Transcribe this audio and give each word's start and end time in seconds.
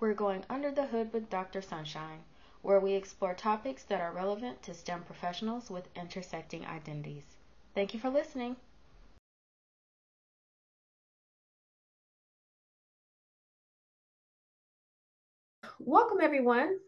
we're 0.00 0.14
going 0.14 0.42
under 0.48 0.70
the 0.70 0.86
hood 0.86 1.12
with 1.12 1.28
Dr. 1.28 1.60
Sunshine, 1.60 2.20
where 2.62 2.80
we 2.80 2.94
explore 2.94 3.34
topics 3.34 3.82
that 3.84 4.00
are 4.00 4.12
relevant 4.12 4.62
to 4.62 4.72
STEM 4.72 5.02
professionals 5.02 5.70
with 5.70 5.88
intersecting 5.94 6.64
identities. 6.64 7.24
Thank 7.74 7.92
you 7.92 8.00
for 8.00 8.08
listening. 8.08 8.56
Welcome, 15.78 16.18
everyone. 16.22 16.78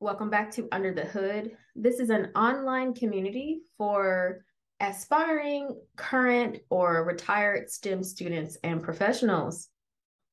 Welcome 0.00 0.30
back 0.30 0.50
to 0.52 0.68
Under 0.72 0.94
the 0.94 1.04
Hood. 1.04 1.56
This 1.74 2.00
is 2.00 2.08
an 2.08 2.30
online 2.34 2.94
community 2.94 3.60
for 3.76 4.44
aspiring, 4.80 5.78
current, 5.96 6.58
or 6.70 7.04
retired 7.04 7.70
STEM 7.70 8.02
students 8.02 8.56
and 8.62 8.82
professionals. 8.82 9.68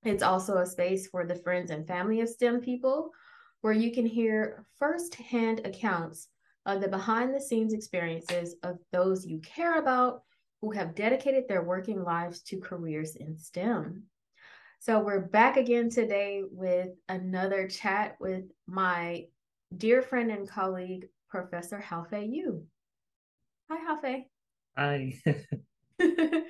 It's 0.06 0.24
also 0.24 0.58
a 0.58 0.66
space 0.66 1.08
for 1.08 1.26
the 1.26 1.36
friends 1.36 1.72
and 1.72 1.88
family 1.88 2.20
of 2.20 2.28
STEM 2.28 2.60
people 2.60 3.11
where 3.61 3.74
you 3.74 3.92
can 3.92 4.06
hear 4.06 4.66
firsthand 4.78 5.61
accounts 5.66 6.28
of 6.66 6.82
the 6.82 6.89
behind 6.89 7.34
the 7.34 7.39
scenes 7.39 7.74
experiences 7.74 8.56
of 8.64 8.78
those 8.92 9.25
you 9.25 9.39
care 9.39 9.80
about 9.80 10.24
who 10.61 10.71
have 10.71 10.96
dedicated 10.96 11.47
their 11.47 11.64
working 11.64 12.04
lives 12.04 12.42
to 12.42 12.60
careers 12.60 13.16
in 13.16 13.38
STEM. 13.38 14.04
So, 14.80 15.00
we're 15.00 15.21
back 15.21 15.56
again 15.56 15.89
today 15.89 16.44
with 16.50 16.89
another 17.08 17.70
chat 17.70 18.18
with 18.20 18.44
my 18.68 19.28
dear 19.78 20.02
friend 20.02 20.30
and 20.30 20.50
colleague, 20.50 21.08
Professor 21.30 21.82
Haofei 21.82 22.30
Yu. 22.30 22.66
Hi, 23.70 23.96
Haofei. 23.96 24.25
Hi. 24.78 25.14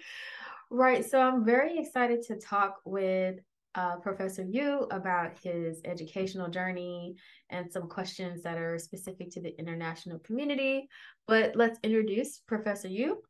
right. 0.74 1.06
So 1.06 1.20
I'm 1.20 1.46
very 1.46 1.78
excited 1.78 2.24
to 2.24 2.36
talk 2.36 2.82
with 2.84 3.36
uh, 3.76 3.98
Professor 3.98 4.44
Yu 4.44 4.88
about 4.92 5.38
his 5.42 5.82
educational 5.86 6.50
journey 6.50 7.16
and 7.50 7.72
some 7.72 7.88
questions 7.88 8.44
that 8.44 8.58
are 8.58 8.78
specific 8.80 9.30
to 9.32 9.42
the 9.42 9.58
international 9.60 10.20
community. 10.20 10.88
But 11.28 11.56
let's 11.56 11.80
introduce 11.84 12.40
Professor 12.40 12.88
Yu. 12.88 13.22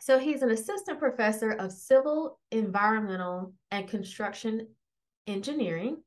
So 0.00 0.18
he's 0.18 0.42
an 0.42 0.50
assistant 0.50 0.98
professor 0.98 1.50
of 1.52 1.72
civil, 1.72 2.38
environmental, 2.52 3.52
and 3.70 3.86
construction 3.86 4.68
engineering 5.26 5.98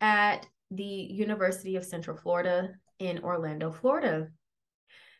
at 0.00 0.46
the 0.70 0.84
University 0.84 1.76
of 1.76 1.84
Central 1.84 2.16
Florida 2.16 2.70
in 2.98 3.20
Orlando, 3.20 3.70
Florida. 3.70 4.28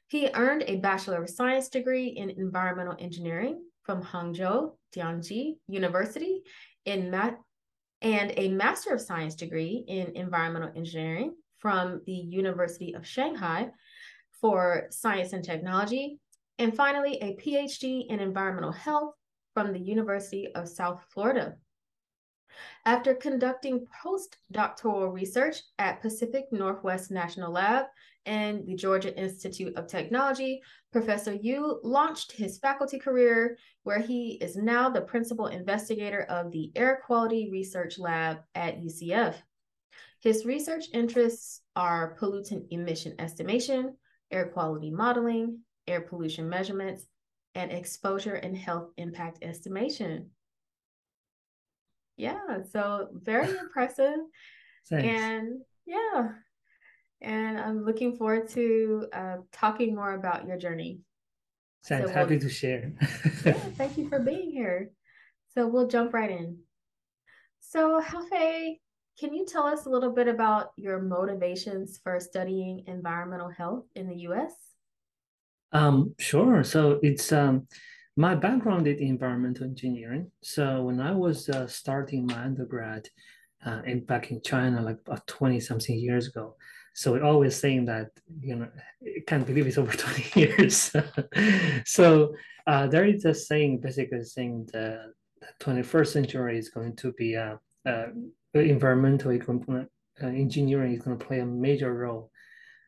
He 0.08 0.30
earned 0.34 0.64
a 0.66 0.76
Bachelor 0.76 1.22
of 1.22 1.30
Science 1.30 1.68
degree 1.68 2.08
in 2.08 2.30
environmental 2.30 2.96
engineering 2.98 3.62
from 3.88 4.02
Hangzhou 4.02 4.72
Dianzi 4.94 5.56
University 5.66 6.42
in 6.84 7.10
Ma- 7.10 7.40
and 8.02 8.34
a 8.36 8.50
Master 8.50 8.92
of 8.92 9.00
Science 9.00 9.34
degree 9.34 9.82
in 9.88 10.14
environmental 10.14 10.70
engineering 10.76 11.34
from 11.56 12.02
the 12.04 12.12
University 12.12 12.94
of 12.94 13.06
Shanghai 13.06 13.70
for 14.42 14.88
science 14.90 15.32
and 15.32 15.42
technology, 15.42 16.20
and 16.58 16.76
finally 16.76 17.14
a 17.22 17.34
PhD 17.36 18.06
in 18.10 18.20
environmental 18.20 18.72
health 18.72 19.14
from 19.54 19.72
the 19.72 19.80
University 19.80 20.54
of 20.54 20.68
South 20.68 21.02
Florida. 21.08 21.56
After 22.84 23.14
conducting 23.14 23.86
postdoctoral 24.04 25.12
research 25.12 25.56
at 25.78 26.00
Pacific 26.00 26.46
Northwest 26.50 27.10
National 27.10 27.52
Lab 27.52 27.86
and 28.26 28.66
the 28.66 28.74
Georgia 28.74 29.16
Institute 29.18 29.76
of 29.76 29.86
Technology, 29.86 30.60
Professor 30.92 31.34
Yu 31.34 31.80
launched 31.82 32.32
his 32.32 32.58
faculty 32.58 32.98
career, 32.98 33.58
where 33.82 34.00
he 34.00 34.38
is 34.40 34.56
now 34.56 34.88
the 34.88 35.00
principal 35.00 35.46
investigator 35.46 36.22
of 36.24 36.50
the 36.50 36.72
Air 36.76 37.02
Quality 37.04 37.48
Research 37.50 37.98
Lab 37.98 38.38
at 38.54 38.80
UCF. 38.80 39.34
His 40.20 40.44
research 40.44 40.86
interests 40.92 41.62
are 41.76 42.16
pollutant 42.18 42.66
emission 42.70 43.14
estimation, 43.18 43.96
air 44.30 44.48
quality 44.48 44.90
modeling, 44.90 45.60
air 45.86 46.00
pollution 46.00 46.48
measurements, 46.48 47.06
and 47.54 47.72
exposure 47.72 48.34
and 48.34 48.56
health 48.56 48.90
impact 48.96 49.38
estimation. 49.42 50.30
Yeah, 52.18 52.58
so 52.70 53.08
very 53.12 53.56
impressive. 53.58 54.18
Thanks. 54.90 55.06
And 55.06 55.60
yeah, 55.86 56.28
and 57.22 57.58
I'm 57.58 57.84
looking 57.84 58.16
forward 58.16 58.48
to 58.50 59.06
uh, 59.12 59.36
talking 59.52 59.94
more 59.94 60.14
about 60.14 60.46
your 60.46 60.58
journey. 60.58 61.00
Thanks. 61.86 62.08
So 62.08 62.12
Happy 62.12 62.34
we'll, 62.34 62.40
to 62.40 62.48
share. 62.50 62.92
yeah, 63.46 63.52
thank 63.76 63.96
you 63.96 64.08
for 64.08 64.18
being 64.18 64.50
here. 64.50 64.90
So 65.54 65.66
we'll 65.66 65.88
jump 65.88 66.12
right 66.12 66.30
in. 66.30 66.58
So, 67.60 68.00
Haofei, 68.00 68.78
can 69.18 69.34
you 69.34 69.46
tell 69.46 69.64
us 69.64 69.86
a 69.86 69.90
little 69.90 70.12
bit 70.12 70.28
about 70.28 70.70
your 70.76 71.00
motivations 71.00 71.98
for 72.02 72.20
studying 72.20 72.84
environmental 72.86 73.50
health 73.50 73.84
in 73.94 74.08
the 74.08 74.16
U.S.? 74.16 74.52
Um, 75.72 76.14
sure. 76.18 76.64
So 76.64 76.98
it's 77.02 77.32
um, 77.32 77.66
my 78.18 78.34
background 78.34 78.86
is 78.86 79.00
environmental 79.00 79.64
engineering. 79.64 80.30
So 80.42 80.82
when 80.82 81.00
I 81.00 81.12
was 81.12 81.48
uh, 81.48 81.66
starting 81.68 82.26
my 82.26 82.40
undergrad 82.48 83.08
uh, 83.64 83.82
in 83.86 84.04
back 84.04 84.30
in 84.32 84.42
China, 84.42 84.82
like 84.82 84.98
about 85.06 85.26
twenty 85.26 85.60
something 85.60 85.98
years 85.98 86.26
ago, 86.26 86.56
so 86.98 87.12
we're 87.12 87.22
always 87.22 87.54
saying 87.54 87.84
that, 87.84 88.08
you 88.40 88.56
know, 88.56 88.68
I 89.04 89.22
can't 89.24 89.46
believe 89.46 89.68
it's 89.68 89.78
over 89.78 89.92
20 89.96 90.40
years. 90.40 90.90
so 91.84 92.34
uh, 92.66 92.88
there 92.88 93.04
is 93.04 93.24
a 93.24 93.32
saying, 93.32 93.78
basically 93.78 94.24
saying 94.24 94.68
the 94.72 95.12
21st 95.60 96.08
century 96.08 96.58
is 96.58 96.70
going 96.70 96.96
to 96.96 97.12
be 97.12 97.36
uh, 97.36 97.54
uh, 97.86 98.06
environmental 98.52 99.30
uh, 99.30 99.84
engineering 100.26 100.92
is 100.92 101.02
going 101.02 101.16
to 101.16 101.24
play 101.24 101.38
a 101.38 101.46
major 101.46 101.94
role. 101.94 102.32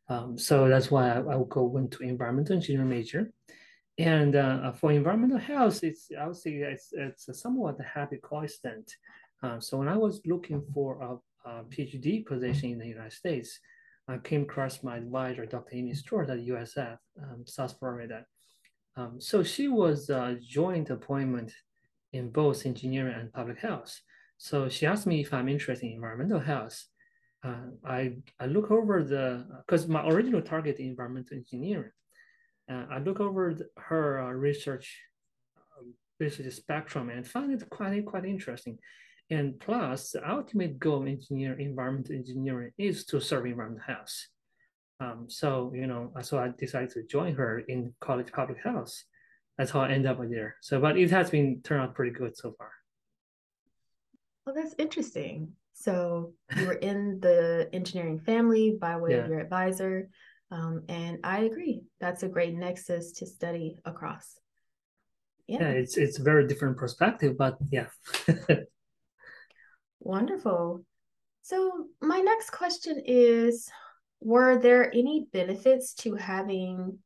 Um, 0.08 0.36
so 0.36 0.68
that's 0.68 0.90
why 0.90 1.10
I, 1.10 1.18
I 1.20 1.44
go 1.48 1.76
into 1.76 2.02
environmental 2.02 2.56
engineering 2.56 2.88
major. 2.88 3.30
And 4.00 4.34
uh, 4.34 4.72
for 4.72 4.92
environmental 4.92 5.36
health, 5.36 5.84
it's 5.84 6.08
I 6.18 6.26
would 6.26 6.36
say 6.36 6.52
it's, 6.52 6.88
it's 6.92 7.28
a 7.28 7.34
somewhat 7.34 7.76
happy 7.82 8.16
coincidence. 8.16 8.96
Uh, 9.42 9.60
so 9.60 9.76
when 9.76 9.88
I 9.88 9.96
was 9.98 10.22
looking 10.24 10.62
for 10.72 11.20
a, 11.44 11.48
a 11.50 11.64
PhD 11.64 12.24
position 12.24 12.70
in 12.70 12.78
the 12.78 12.86
United 12.86 13.12
States, 13.12 13.60
I 14.08 14.16
came 14.16 14.44
across 14.44 14.82
my 14.82 14.96
advisor, 14.96 15.44
Dr. 15.44 15.76
Amy 15.76 15.92
Stuart 15.92 16.30
at 16.30 16.38
USF, 16.38 16.96
um, 17.22 17.44
South 17.44 17.78
Florida. 17.78 18.24
Um, 18.96 19.20
so 19.20 19.42
she 19.42 19.68
was 19.68 20.08
a 20.08 20.38
joint 20.40 20.88
appointment 20.88 21.52
in 22.14 22.30
both 22.30 22.64
engineering 22.64 23.16
and 23.20 23.30
public 23.30 23.58
health. 23.58 24.00
So 24.38 24.70
she 24.70 24.86
asked 24.86 25.06
me 25.06 25.20
if 25.20 25.34
I'm 25.34 25.50
interested 25.50 25.88
in 25.88 25.92
environmental 25.92 26.40
health. 26.40 26.86
Uh, 27.44 27.68
I, 27.84 28.16
I 28.40 28.46
look 28.46 28.70
over 28.70 29.04
the, 29.04 29.44
because 29.66 29.86
my 29.88 30.08
original 30.08 30.40
target 30.40 30.78
environmental 30.78 31.36
engineering. 31.36 31.92
Uh, 32.70 32.84
I 32.90 32.98
look 32.98 33.20
over 33.20 33.56
her 33.76 34.20
uh, 34.20 34.30
research, 34.30 34.96
um, 35.78 35.94
research 36.18 36.52
spectrum 36.54 37.10
and 37.10 37.26
find 37.26 37.52
it 37.52 37.68
quite, 37.68 38.04
quite 38.06 38.24
interesting. 38.24 38.78
And 39.28 39.58
plus, 39.58 40.10
the 40.12 40.28
ultimate 40.28 40.78
goal 40.78 41.02
of 41.02 41.08
engineer, 41.08 41.58
environmental 41.58 42.14
engineering 42.14 42.72
is 42.78 43.04
to 43.06 43.20
serve 43.20 43.46
environment 43.46 43.82
health. 43.86 44.14
Um, 45.00 45.26
so, 45.28 45.72
you 45.74 45.86
know, 45.86 46.12
so 46.22 46.38
I 46.38 46.52
decided 46.58 46.90
to 46.90 47.02
join 47.04 47.34
her 47.34 47.60
in 47.60 47.94
college 48.00 48.32
public 48.32 48.58
health. 48.62 49.02
That's 49.56 49.70
how 49.70 49.80
I 49.80 49.90
end 49.90 50.06
up 50.06 50.18
there. 50.28 50.56
So, 50.60 50.80
but 50.80 50.98
it 50.98 51.10
has 51.10 51.30
been 51.30 51.60
turned 51.62 51.82
out 51.82 51.94
pretty 51.94 52.12
good 52.12 52.36
so 52.36 52.54
far. 52.56 52.70
Well, 54.44 54.54
that's 54.54 54.74
interesting. 54.78 55.52
So 55.72 56.34
you 56.56 56.66
were 56.66 56.74
in 56.74 57.20
the 57.20 57.68
engineering 57.72 58.20
family 58.20 58.76
by 58.80 58.96
way 58.96 59.12
yeah. 59.12 59.18
of 59.18 59.28
your 59.28 59.40
advisor. 59.40 60.10
Um, 60.50 60.82
and 60.88 61.18
I 61.22 61.40
agree. 61.40 61.82
That's 62.00 62.22
a 62.22 62.28
great 62.28 62.54
nexus 62.54 63.12
to 63.12 63.26
study 63.26 63.76
across. 63.84 64.38
Yeah, 65.46 65.62
yeah 65.62 65.68
it's 65.68 65.96
it's 65.96 66.18
very 66.18 66.46
different 66.46 66.76
perspective, 66.76 67.36
but 67.36 67.58
yeah. 67.70 67.86
Wonderful. 70.00 70.84
So, 71.42 71.86
my 72.00 72.18
next 72.18 72.50
question 72.50 73.02
is 73.04 73.68
Were 74.20 74.58
there 74.58 74.90
any 74.92 75.26
benefits 75.32 75.94
to 75.94 76.14
having 76.14 76.98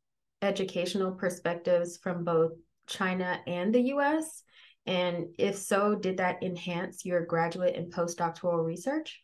educational 0.43 1.13
perspectives 1.13 1.99
from 1.99 2.25
both 2.25 2.53
China 2.87 3.41
and 3.47 3.75
the 3.75 3.81
US? 3.95 4.43
And 4.87 5.29
if 5.39 5.57
so, 5.57 5.95
did 5.95 6.19
that 6.19 6.43
enhance 6.43 7.05
your 7.05 7.25
graduate 7.25 7.77
and 7.77 7.93
postdoctoral 7.93 8.65
research? 8.65 9.23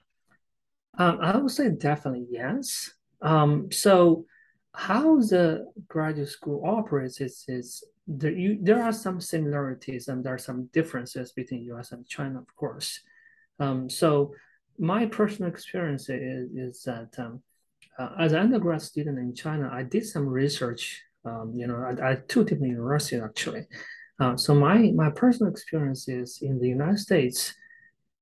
Um, 0.99 1.19
I 1.21 1.37
would 1.37 1.51
say 1.51 1.71
definitely 1.71 2.27
yes. 2.31 2.91
Um, 3.23 3.71
so, 3.71 4.25
how 4.73 5.19
the 5.19 5.67
graduate 5.89 6.29
school 6.29 6.63
operates 6.65 7.21
is, 7.21 7.45
is 7.49 7.85
there, 8.07 8.33
you, 8.33 8.59
there 8.61 8.83
are 8.83 8.93
some 8.93 9.21
similarities 9.21 10.09
and 10.09 10.25
there 10.25 10.35
are 10.35 10.39
some 10.39 10.69
differences 10.73 11.33
between 11.33 11.65
US 11.73 11.93
and 11.93 12.07
China, 12.07 12.39
of 12.39 12.55
course. 12.57 13.01
Um, 13.59 13.91
so 13.91 14.35
my 14.79 15.07
personal 15.07 15.51
experience 15.51 16.09
is, 16.09 16.51
is 16.53 16.83
that 16.85 17.11
um, 17.19 17.43
uh, 17.99 18.11
as 18.19 18.33
an 18.33 18.39
undergrad 18.39 18.81
student 18.81 19.19
in 19.19 19.35
China, 19.35 19.69
I 19.73 19.83
did 19.83 20.07
some 20.07 20.27
research, 20.27 21.03
um, 21.25 21.53
you 21.55 21.67
know, 21.67 21.87
at, 21.91 22.01
at 22.01 22.29
two 22.29 22.45
different 22.45 22.73
universities 22.73 23.23
actually. 23.23 23.67
Uh, 24.19 24.37
so 24.37 24.55
my, 24.55 24.93
my 24.95 25.11
personal 25.11 25.51
experience 25.51 26.09
is 26.09 26.41
in 26.43 26.59
the 26.59 26.69
United 26.69 26.99
States, 26.99 27.55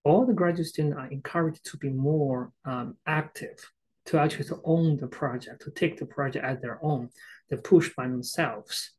all 0.04 0.24
the 0.26 0.32
graduate 0.32 0.66
students 0.66 0.96
are 0.98 1.08
encouraged 1.08 1.64
to 1.66 1.76
be 1.76 1.90
more 1.90 2.52
um, 2.64 2.96
active, 3.06 3.58
to 4.08 4.18
actually 4.18 4.46
to 4.46 4.58
own 4.64 4.96
the 4.96 5.06
project, 5.06 5.62
to 5.62 5.70
take 5.70 5.98
the 5.98 6.06
project 6.06 6.42
as 6.42 6.58
their 6.60 6.78
own, 6.82 7.10
to 7.50 7.58
push 7.58 7.94
by 7.94 8.08
themselves. 8.08 8.92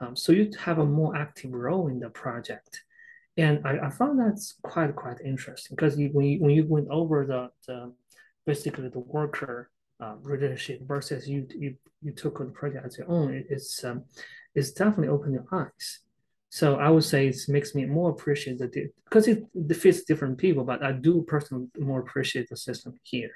Um, 0.00 0.16
so 0.16 0.32
you 0.32 0.50
have 0.58 0.78
a 0.78 0.84
more 0.84 1.16
active 1.16 1.52
role 1.52 1.86
in 1.86 2.00
the 2.00 2.10
project. 2.10 2.82
And 3.36 3.64
I, 3.64 3.86
I 3.86 3.90
found 3.90 4.18
that's 4.18 4.56
quite, 4.62 4.96
quite 4.96 5.20
interesting 5.24 5.76
because 5.76 5.96
when 5.96 6.26
you, 6.26 6.40
when 6.40 6.50
you 6.50 6.66
went 6.66 6.88
over 6.90 7.24
the, 7.24 7.50
the 7.68 7.92
basically 8.46 8.88
the 8.88 8.98
worker 8.98 9.70
uh, 10.00 10.16
relationship 10.22 10.86
versus 10.88 11.28
you, 11.28 11.46
you, 11.56 11.76
you 12.02 12.10
took 12.10 12.40
on 12.40 12.46
the 12.46 12.52
project 12.52 12.84
as 12.84 12.98
your 12.98 13.08
own, 13.08 13.34
it, 13.34 13.46
it's, 13.48 13.84
um, 13.84 14.04
it's 14.56 14.72
definitely 14.72 15.08
opened 15.08 15.34
your 15.34 15.46
eyes. 15.52 16.00
So 16.50 16.76
I 16.76 16.90
would 16.90 17.04
say 17.04 17.28
it 17.28 17.36
makes 17.46 17.76
me 17.76 17.84
more 17.84 18.10
appreciate 18.10 18.58
the 18.58 18.90
because 19.04 19.28
it, 19.28 19.44
fits 19.76 20.02
different 20.02 20.38
people, 20.38 20.64
but 20.64 20.82
I 20.82 20.92
do 20.92 21.22
personally 21.22 21.68
more 21.78 22.00
appreciate 22.00 22.48
the 22.48 22.56
system 22.56 22.98
here. 23.04 23.30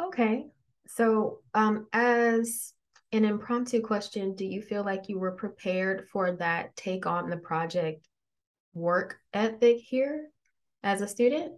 Okay. 0.00 0.46
So 0.86 1.40
um 1.54 1.86
as 1.92 2.72
an 3.12 3.24
impromptu 3.24 3.80
question, 3.80 4.34
do 4.34 4.44
you 4.44 4.60
feel 4.60 4.84
like 4.84 5.08
you 5.08 5.18
were 5.18 5.32
prepared 5.32 6.08
for 6.12 6.32
that 6.32 6.74
take 6.76 7.06
on 7.06 7.30
the 7.30 7.36
project 7.36 8.06
work 8.74 9.18
ethic 9.32 9.78
here 9.78 10.28
as 10.82 11.00
a 11.00 11.08
student? 11.08 11.54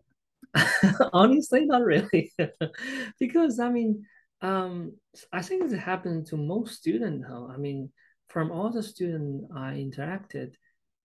Honestly, 1.12 1.64
not 1.64 1.82
really. 1.82 2.32
because 3.18 3.58
I 3.58 3.70
mean, 3.70 4.04
um, 4.42 4.92
I 5.32 5.42
think 5.42 5.72
it 5.72 5.78
happened 5.78 6.26
to 6.26 6.36
most 6.36 6.76
students. 6.76 7.26
I 7.30 7.56
mean, 7.56 7.90
from 8.28 8.50
all 8.50 8.70
the 8.70 8.82
students 8.82 9.46
I 9.54 9.72
interacted, 9.74 10.52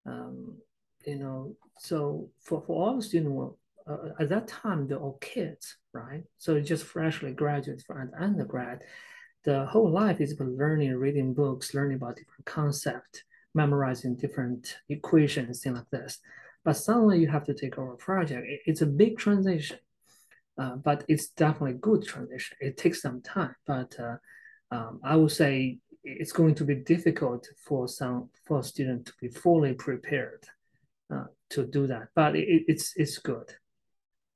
um, 0.06 0.58
you 1.06 1.16
know, 1.16 1.56
so 1.78 2.30
for, 2.40 2.62
for 2.62 2.76
all 2.76 2.96
the 2.96 3.02
students, 3.02 3.56
uh, 3.86 4.10
at 4.20 4.28
that 4.28 4.48
time, 4.48 4.86
they're 4.86 4.98
all 4.98 5.18
kids, 5.20 5.76
right? 5.92 6.24
So 6.38 6.60
just 6.60 6.84
freshly 6.84 7.32
graduates 7.32 7.84
from 7.84 8.10
undergrad. 8.18 8.82
The 9.44 9.66
whole 9.66 9.90
life 9.90 10.20
is 10.20 10.32
about 10.32 10.48
learning, 10.48 10.94
reading 10.96 11.34
books, 11.34 11.74
learning 11.74 11.96
about 11.96 12.16
different 12.16 12.44
concepts, 12.44 13.22
memorizing 13.54 14.16
different 14.16 14.76
equations, 14.88 15.62
things 15.62 15.76
like 15.76 15.90
this. 15.90 16.20
But 16.64 16.76
suddenly 16.76 17.18
you 17.18 17.28
have 17.28 17.44
to 17.46 17.54
take 17.54 17.76
over 17.76 17.94
a 17.94 17.96
project. 17.96 18.46
It's 18.66 18.82
a 18.82 18.86
big 18.86 19.18
transition, 19.18 19.78
uh, 20.58 20.76
but 20.76 21.04
it's 21.08 21.28
definitely 21.30 21.78
good 21.80 22.04
transition. 22.04 22.56
It 22.60 22.76
takes 22.76 23.02
some 23.02 23.20
time, 23.20 23.56
but 23.66 23.98
uh, 23.98 24.16
um, 24.70 25.00
I 25.02 25.16
would 25.16 25.32
say 25.32 25.78
it's 26.04 26.32
going 26.32 26.54
to 26.56 26.64
be 26.64 26.76
difficult 26.76 27.46
for 27.64 27.88
some 27.88 28.30
for 28.44 28.62
student 28.62 29.06
to 29.06 29.12
be 29.20 29.28
fully 29.28 29.74
prepared 29.74 30.44
uh, 31.12 31.24
to 31.50 31.66
do 31.66 31.86
that. 31.88 32.08
But 32.14 32.36
it, 32.36 32.64
it's 32.68 32.92
it's 32.96 33.18
good. 33.18 33.54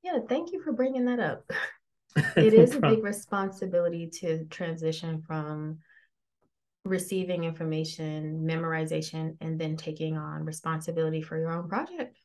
Yeah, 0.07 0.21
thank 0.29 0.53
you 0.53 0.63
for 0.63 0.73
bringing 0.73 1.05
that 1.07 1.19
up. 1.19 1.51
it 2.37 2.55
no 2.55 2.63
is 2.63 2.71
problem. 2.71 2.93
a 2.93 2.95
big 2.95 3.05
responsibility 3.05 4.09
to 4.21 4.45
transition 4.45 5.21
from 5.27 5.79
receiving 6.85 7.43
information, 7.43 8.47
memorization, 8.49 9.37
and 9.41 9.61
then 9.61 9.77
taking 9.77 10.17
on 10.17 10.45
responsibility 10.45 11.23
for 11.23 11.37
your 11.37 11.51
own 11.51 11.69
project. 11.69 12.17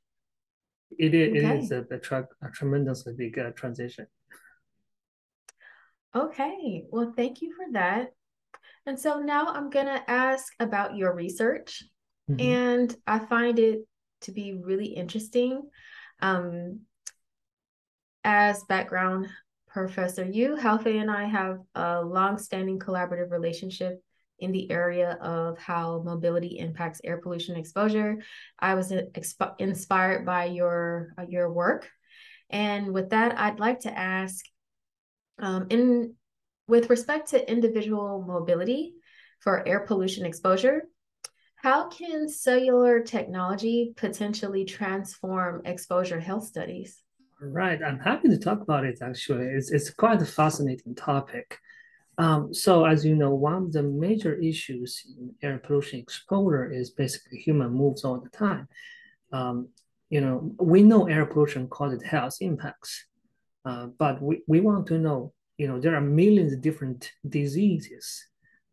It 1.00 1.16
is, 1.16 1.30
okay. 1.30 1.58
it 1.58 1.64
is 1.64 1.72
a, 1.72 1.86
a, 1.90 2.48
a 2.48 2.52
tremendously 2.52 3.14
big 3.18 3.40
uh, 3.40 3.50
transition. 3.56 4.06
Okay, 6.16 6.84
well, 6.92 7.14
thank 7.16 7.42
you 7.42 7.52
for 7.56 7.66
that. 7.74 8.14
And 8.86 9.00
so 9.00 9.20
now 9.22 9.48
I'm 9.48 9.72
going 9.72 9.88
to 9.88 10.04
ask 10.08 10.54
about 10.60 10.96
your 10.96 11.16
research. 11.16 11.84
Mm-hmm. 12.30 12.42
And 12.42 12.96
I 13.08 13.18
find 13.18 13.58
it 13.58 13.80
to 14.22 14.32
be 14.32 14.54
really 14.54 14.88
interesting. 14.88 15.64
Um, 16.22 16.82
as 18.24 18.64
background, 18.66 19.28
Professor 19.68 20.26
Yu, 20.26 20.58
Haofei 20.58 21.02
and 21.02 21.10
I 21.10 21.26
have 21.26 21.60
a 21.76 22.02
long-standing 22.02 22.80
collaborative 22.80 23.32
relationship 23.32 24.04
in 24.40 24.52
the 24.52 24.70
area 24.72 25.18
of 25.22 25.58
how 25.58 26.02
mobility 26.04 26.58
impacts 26.60 27.00
air 27.04 27.18
pollution 27.18 27.56
exposure. 27.56 28.18
I 28.60 28.74
was 28.74 28.92
exp- 28.92 29.56
inspired 29.60 30.26
by 30.26 30.46
your 30.46 31.14
uh, 31.18 31.26
your 31.30 31.52
work, 31.52 31.90
and 32.50 32.94
with 32.94 33.12
that, 33.12 33.40
I'd 33.40 33.60
like 33.60 33.82
to 33.82 33.98
ask, 33.98 34.44
um, 35.40 35.68
in 35.70 36.16
with 36.68 36.90
respect 36.90 37.30
to 37.30 37.52
individual 37.52 38.26
mobility 38.28 38.94
for 39.40 39.68
air 39.68 39.82
pollution 39.82 40.26
exposure, 40.26 40.84
how 41.56 41.90
can 41.90 42.28
cellular 42.28 43.02
technology 43.02 43.94
potentially 43.96 44.66
transform 44.66 45.62
exposure 45.66 46.20
health 46.20 46.46
studies? 46.46 47.02
Right, 47.44 47.82
I'm 47.84 48.00
happy 48.00 48.30
to 48.30 48.38
talk 48.38 48.62
about 48.62 48.86
it 48.86 49.00
actually. 49.02 49.48
It's, 49.48 49.72
it's 49.72 49.90
quite 49.90 50.22
a 50.22 50.26
fascinating 50.26 50.94
topic. 50.96 51.58
Um, 52.18 52.54
so, 52.54 52.86
as 52.86 53.04
you 53.04 53.16
know, 53.16 53.34
one 53.34 53.54
of 53.56 53.72
the 53.74 53.82
major 53.82 54.36
issues 54.36 55.04
in 55.18 55.34
air 55.42 55.58
pollution 55.58 56.00
exposure 56.00 56.72
is 56.72 56.92
basically 56.92 57.40
human 57.40 57.72
moves 57.72 58.06
all 58.06 58.20
the 58.20 58.30
time. 58.30 58.68
Um, 59.34 59.70
you 60.10 60.22
know, 60.22 60.54
we 60.60 60.84
know 60.84 61.08
air 61.08 61.26
pollution 61.26 61.68
causes 61.68 62.04
health 62.04 62.38
impacts, 62.42 63.06
uh, 63.66 63.88
but 63.98 64.22
we, 64.22 64.44
we 64.48 64.60
want 64.60 64.86
to 64.88 65.00
know 65.00 65.34
you 65.58 65.68
know, 65.68 65.80
there 65.80 65.96
are 65.96 66.02
millions 66.02 66.54
of 66.54 66.62
different 66.62 67.12
diseases. 67.30 68.26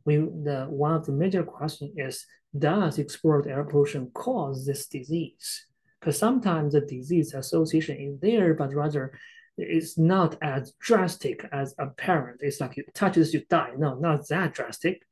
We, 0.07 0.17
the, 0.17 0.67
one 0.71 0.95
of 0.95 1.05
the 1.05 1.13
major 1.13 1.43
questions 1.43 1.93
is, 1.99 2.25
does 2.59 2.99
exposure 2.99 3.43
to 3.43 3.51
air 3.51 3.65
pollution 3.65 4.11
cause 4.15 4.65
this 4.65 4.87
disease? 4.87 5.68
Because 6.01 6.19
sometimes 6.19 6.73
the 6.73 6.81
disease 6.81 7.35
association 7.35 7.97
is 7.97 8.21
there, 8.21 8.55
but 8.55 8.75
rather 8.75 9.13
it's 9.57 9.99
not 9.99 10.37
as 10.41 10.73
drastic 10.81 11.45
as 11.51 11.75
apparent. 11.79 12.41
It's 12.43 12.61
like 12.61 12.79
it 12.79 12.95
touches 12.95 13.35
you 13.35 13.43
die. 13.51 13.73
No, 13.77 13.97
not 13.97 14.29
that 14.29 14.55
drastic. 14.55 15.03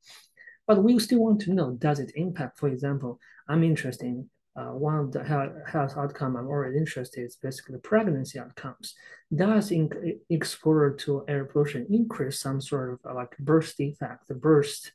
But 0.66 0.82
we 0.82 0.98
still 0.98 1.20
want 1.20 1.40
to 1.42 1.52
know, 1.52 1.72
does 1.72 2.00
it 2.00 2.12
impact, 2.14 2.58
for 2.58 2.68
example, 2.68 3.20
I'm 3.48 3.62
interested 3.62 4.06
in 4.06 4.30
uh, 4.56 4.72
one 4.72 4.96
of 4.98 5.12
the 5.12 5.22
health, 5.22 5.52
health 5.70 5.94
outcome 5.96 6.36
I'm 6.36 6.46
already 6.46 6.78
interested 6.78 7.22
is 7.22 7.36
basically 7.36 7.78
pregnancy 7.78 8.38
outcomes. 8.38 8.94
Does 9.34 9.70
in, 9.70 9.90
exposure 10.30 10.94
to 11.00 11.24
air 11.28 11.44
pollution 11.44 11.86
increase 11.90 12.40
some 12.40 12.60
sort 12.60 12.94
of 12.94 13.00
uh, 13.08 13.14
like 13.14 13.36
birth 13.38 13.76
defect, 13.76 14.28
the 14.28 14.34
burst, 14.34 14.92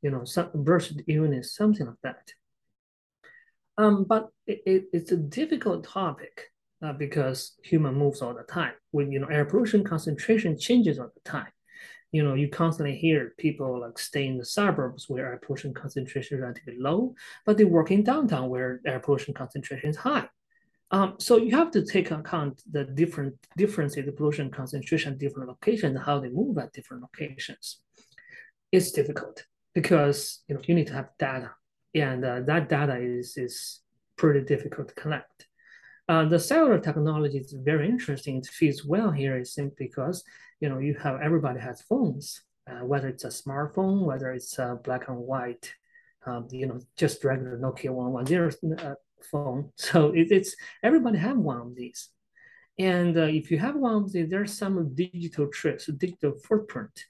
you 0.00 0.10
know, 0.10 0.24
some 0.24 0.50
birth 0.54 0.92
illness, 1.06 1.54
something 1.54 1.86
like 1.86 2.00
that. 2.02 2.32
Um, 3.78 4.04
but 4.04 4.28
it, 4.46 4.62
it, 4.66 4.84
it's 4.92 5.12
a 5.12 5.16
difficult 5.16 5.84
topic 5.84 6.50
uh, 6.84 6.92
because 6.92 7.56
human 7.62 7.94
moves 7.94 8.22
all 8.22 8.34
the 8.34 8.42
time. 8.42 8.74
When 8.90 9.10
you 9.10 9.18
know 9.18 9.28
air 9.28 9.44
pollution 9.44 9.84
concentration 9.84 10.58
changes 10.58 10.98
all 10.98 11.10
the 11.14 11.30
time 11.30 11.48
you 12.12 12.22
know, 12.22 12.34
you 12.34 12.48
constantly 12.48 12.94
hear 12.94 13.32
people 13.38 13.80
like 13.80 13.98
stay 13.98 14.26
in 14.26 14.36
the 14.36 14.44
suburbs 14.44 15.08
where 15.08 15.26
air 15.26 15.40
pollution 15.42 15.72
concentration 15.72 16.36
is 16.36 16.42
relatively 16.42 16.78
low, 16.78 17.14
but 17.46 17.56
they 17.56 17.64
work 17.64 17.90
in 17.90 18.04
downtown 18.04 18.50
where 18.50 18.80
air 18.86 19.00
pollution 19.00 19.32
concentration 19.32 19.88
is 19.88 19.96
high. 19.96 20.28
Um, 20.90 21.14
so 21.18 21.38
you 21.38 21.56
have 21.56 21.70
to 21.70 21.86
take 21.86 22.10
account 22.10 22.62
the 22.70 22.84
different 22.84 23.34
difference 23.56 23.96
in 23.96 24.04
the 24.04 24.12
pollution 24.12 24.50
concentration, 24.50 25.16
different 25.16 25.48
locations, 25.48 25.98
how 26.04 26.20
they 26.20 26.28
move 26.28 26.58
at 26.58 26.74
different 26.74 27.02
locations. 27.02 27.80
It's 28.70 28.92
difficult 28.92 29.46
because 29.74 30.42
you 30.48 30.54
know 30.54 30.60
you 30.66 30.74
need 30.74 30.88
to 30.88 30.92
have 30.92 31.08
data, 31.18 31.52
and 31.94 32.24
uh, 32.24 32.40
that 32.40 32.68
data 32.68 32.96
is 32.96 33.36
is 33.36 33.80
pretty 34.16 34.42
difficult 34.42 34.88
to 34.88 34.94
collect. 34.94 35.46
Uh, 36.08 36.24
the 36.24 36.38
cellular 36.38 36.78
technology 36.78 37.38
is 37.38 37.52
very 37.52 37.88
interesting. 37.88 38.38
It 38.38 38.46
fits 38.46 38.84
well 38.84 39.10
here 39.10 39.38
is 39.38 39.54
simply 39.54 39.86
because 39.86 40.24
you 40.60 40.68
know 40.68 40.78
you 40.78 40.94
have 41.02 41.20
everybody 41.20 41.60
has 41.60 41.82
phones, 41.82 42.42
uh, 42.70 42.84
whether 42.84 43.08
it's 43.08 43.24
a 43.24 43.28
smartphone, 43.28 44.04
whether 44.04 44.32
it's 44.32 44.58
a 44.58 44.78
black 44.82 45.08
and 45.08 45.18
white, 45.18 45.72
um, 46.26 46.48
you 46.50 46.66
know, 46.66 46.80
just 46.96 47.24
regular 47.24 47.58
Nokia 47.58 47.90
one 47.90 48.12
one 48.12 48.26
zero 48.26 48.50
uh, 48.78 48.94
phone. 49.30 49.70
So 49.76 50.12
it, 50.12 50.28
it's 50.30 50.56
everybody 50.82 51.18
have 51.18 51.38
one 51.38 51.60
of 51.60 51.74
these, 51.74 52.08
and 52.78 53.16
uh, 53.16 53.22
if 53.40 53.50
you 53.50 53.58
have 53.58 53.76
one 53.76 53.94
of 53.94 54.12
these, 54.12 54.28
there's 54.28 54.56
some 54.56 54.94
digital 54.94 55.48
tricks, 55.48 55.86
digital 55.86 56.34
footprint 56.46 57.04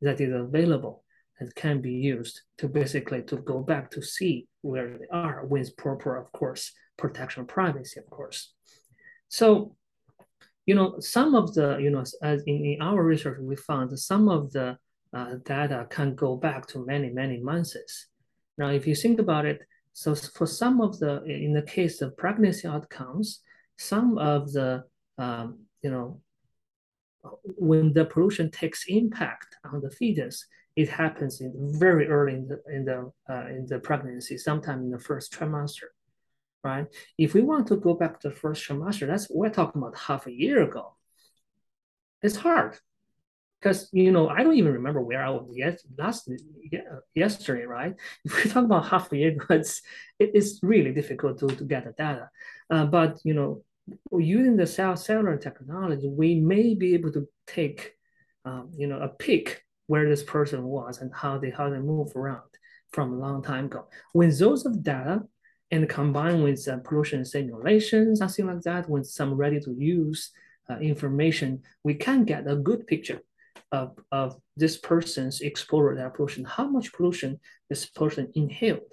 that 0.00 0.20
is 0.20 0.32
available 0.32 1.04
and 1.40 1.54
can 1.54 1.80
be 1.80 1.92
used 1.92 2.42
to 2.58 2.68
basically 2.68 3.22
to 3.22 3.36
go 3.36 3.60
back 3.60 3.90
to 3.92 4.02
see 4.02 4.48
where 4.62 4.98
they 4.98 5.06
are 5.10 5.46
with 5.46 5.76
proper, 5.76 6.16
of 6.16 6.30
course, 6.32 6.72
protection 6.96 7.42
of 7.42 7.48
privacy, 7.48 8.00
of 8.00 8.10
course. 8.10 8.52
So, 9.28 9.76
you 10.66 10.74
know, 10.74 11.00
some 11.00 11.34
of 11.34 11.54
the, 11.54 11.78
you 11.78 11.90
know, 11.90 12.04
as 12.22 12.42
in, 12.46 12.64
in 12.64 12.82
our 12.82 13.02
research, 13.02 13.38
we 13.40 13.56
found 13.56 13.98
some 13.98 14.28
of 14.28 14.52
the 14.52 14.76
uh, 15.14 15.34
data 15.44 15.86
can 15.88 16.14
go 16.14 16.36
back 16.36 16.66
to 16.68 16.84
many, 16.84 17.10
many 17.10 17.38
months. 17.38 17.76
Now, 18.58 18.70
if 18.70 18.86
you 18.86 18.94
think 18.94 19.18
about 19.20 19.46
it, 19.46 19.60
so 19.92 20.14
for 20.14 20.46
some 20.46 20.80
of 20.80 20.98
the, 20.98 21.24
in 21.24 21.52
the 21.54 21.62
case 21.62 22.02
of 22.02 22.16
pregnancy 22.16 22.68
outcomes, 22.68 23.40
some 23.78 24.18
of 24.18 24.52
the, 24.52 24.84
um, 25.16 25.60
you 25.82 25.90
know, 25.90 26.20
when 27.44 27.92
the 27.92 28.04
pollution 28.04 28.50
takes 28.50 28.84
impact 28.88 29.56
on 29.64 29.80
the 29.80 29.90
fetus, 29.90 30.46
it 30.82 30.88
happens 30.88 31.34
in 31.40 31.52
very 31.84 32.06
early 32.08 32.34
in 32.40 32.44
the 32.50 32.58
in 32.76 32.82
the 32.84 32.98
uh, 33.32 33.46
in 33.56 33.66
the 33.66 33.78
pregnancy, 33.88 34.36
sometime 34.38 34.80
in 34.86 34.90
the 34.90 35.04
first 35.10 35.32
trimester 35.32 35.90
right? 36.64 36.86
If 37.16 37.34
we 37.34 37.42
want 37.42 37.68
to 37.68 37.76
go 37.76 37.94
back 37.94 38.20
to 38.20 38.28
the 38.28 38.34
first 38.34 38.66
trimester, 38.66 39.06
that's 39.06 39.28
we're 39.30 39.50
talking 39.50 39.80
about 39.80 39.96
half 39.96 40.26
a 40.26 40.32
year 40.32 40.62
ago. 40.62 40.96
It's 42.22 42.36
hard 42.36 42.76
because 43.60 43.88
you 43.92 44.12
know 44.12 44.28
I 44.28 44.42
don't 44.42 44.56
even 44.56 44.72
remember 44.72 45.00
where 45.00 45.24
I 45.24 45.30
was 45.30 45.46
yes 45.54 45.84
last 45.96 46.30
yesterday, 47.14 47.64
right? 47.64 47.94
If 48.24 48.30
we 48.36 48.50
talk 48.50 48.64
about 48.64 48.88
half 48.88 49.12
a 49.12 49.16
year 49.16 49.32
ago, 49.32 49.46
it's 49.50 49.82
it 50.18 50.30
is 50.34 50.60
really 50.62 50.92
difficult 50.92 51.38
to, 51.40 51.46
to 51.46 51.64
get 51.64 51.84
the 51.84 51.92
data. 51.92 52.28
Uh, 52.70 52.86
but 52.86 53.18
you 53.24 53.34
know, 53.34 53.62
using 54.12 54.56
the 54.56 54.66
cell 54.66 54.96
cellular 54.96 55.36
technology, 55.36 56.08
we 56.08 56.34
may 56.34 56.74
be 56.74 56.94
able 56.94 57.12
to 57.12 57.28
take 57.46 57.92
um, 58.44 58.72
you 58.76 58.88
know 58.88 59.00
a 59.00 59.08
peek 59.08 59.62
where 59.88 60.08
this 60.08 60.22
person 60.22 60.62
was 60.62 61.00
and 61.00 61.10
how 61.12 61.36
they 61.36 61.50
how 61.50 61.68
they 61.68 61.78
move 61.78 62.14
around 62.14 62.50
from 62.92 63.12
a 63.12 63.16
long 63.16 63.42
time 63.42 63.66
ago. 63.66 63.86
With 64.14 64.38
those 64.38 64.64
of 64.64 64.82
data 64.82 65.22
and 65.70 65.88
combined 65.88 66.42
with 66.44 66.66
uh, 66.68 66.78
pollution 66.78 67.24
simulation, 67.24 68.16
something 68.16 68.46
like 68.46 68.62
that, 68.62 68.88
with 68.88 69.06
some 69.06 69.34
ready 69.34 69.60
to 69.60 69.72
use 69.72 70.30
uh, 70.70 70.78
information, 70.78 71.62
we 71.84 71.94
can 71.94 72.24
get 72.24 72.46
a 72.46 72.56
good 72.56 72.86
picture 72.86 73.20
of, 73.72 73.98
of 74.12 74.36
this 74.56 74.76
person's 74.78 75.40
exposure 75.40 75.94
to 75.94 76.10
pollution, 76.10 76.44
how 76.44 76.66
much 76.68 76.92
pollution 76.92 77.38
this 77.68 77.86
person 77.86 78.30
inhaled. 78.34 78.92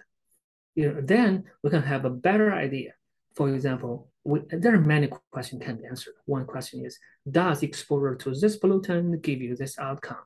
You 0.76 0.92
know, 0.92 1.02
then 1.02 1.46
we 1.64 1.70
can 1.70 1.84
have 1.84 2.04
a 2.04 2.10
better 2.10 2.54
idea. 2.54 2.94
For 3.36 3.50
example, 3.54 4.12
we, 4.24 4.42
there 4.50 4.76
are 4.76 4.82
many 4.82 5.10
questions 5.32 5.64
can 5.64 5.78
be 5.78 5.86
answered. 5.86 6.16
One 6.26 6.46
question 6.46 6.86
is, 6.86 7.00
does 7.30 7.64
exposure 7.64 8.16
to 8.16 8.32
this 8.34 8.58
pollutant 8.58 9.22
give 9.22 9.42
you 9.42 9.56
this 9.56 9.78
outcome? 9.80 10.26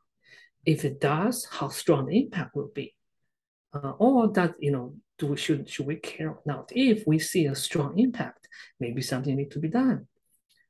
If 0.66 0.86
it 0.86 1.00
does, 1.00 1.48
how 1.52 1.70
strong 1.70 2.08
the 2.08 2.20
impact 2.20 2.56
will 2.56 2.72
be? 2.74 2.96
Uh, 3.74 3.92
or 4.00 4.28
that, 4.34 4.56
you 4.60 4.72
know, 4.72 4.96
do 5.18 5.28
we, 5.28 5.38
should, 5.38 5.70
should 5.70 5.86
we 5.86 5.96
care 5.96 6.30
or 6.30 6.42
not? 6.46 6.72
If 6.74 7.06
we 7.06 7.20
see 7.20 7.46
a 7.46 7.56
strong 7.56 8.00
impact, 8.00 8.48
maybe 8.80 9.02
something 9.02 9.36
need 9.36 9.52
to 9.52 9.60
be 9.60 9.68
done. 9.68 10.08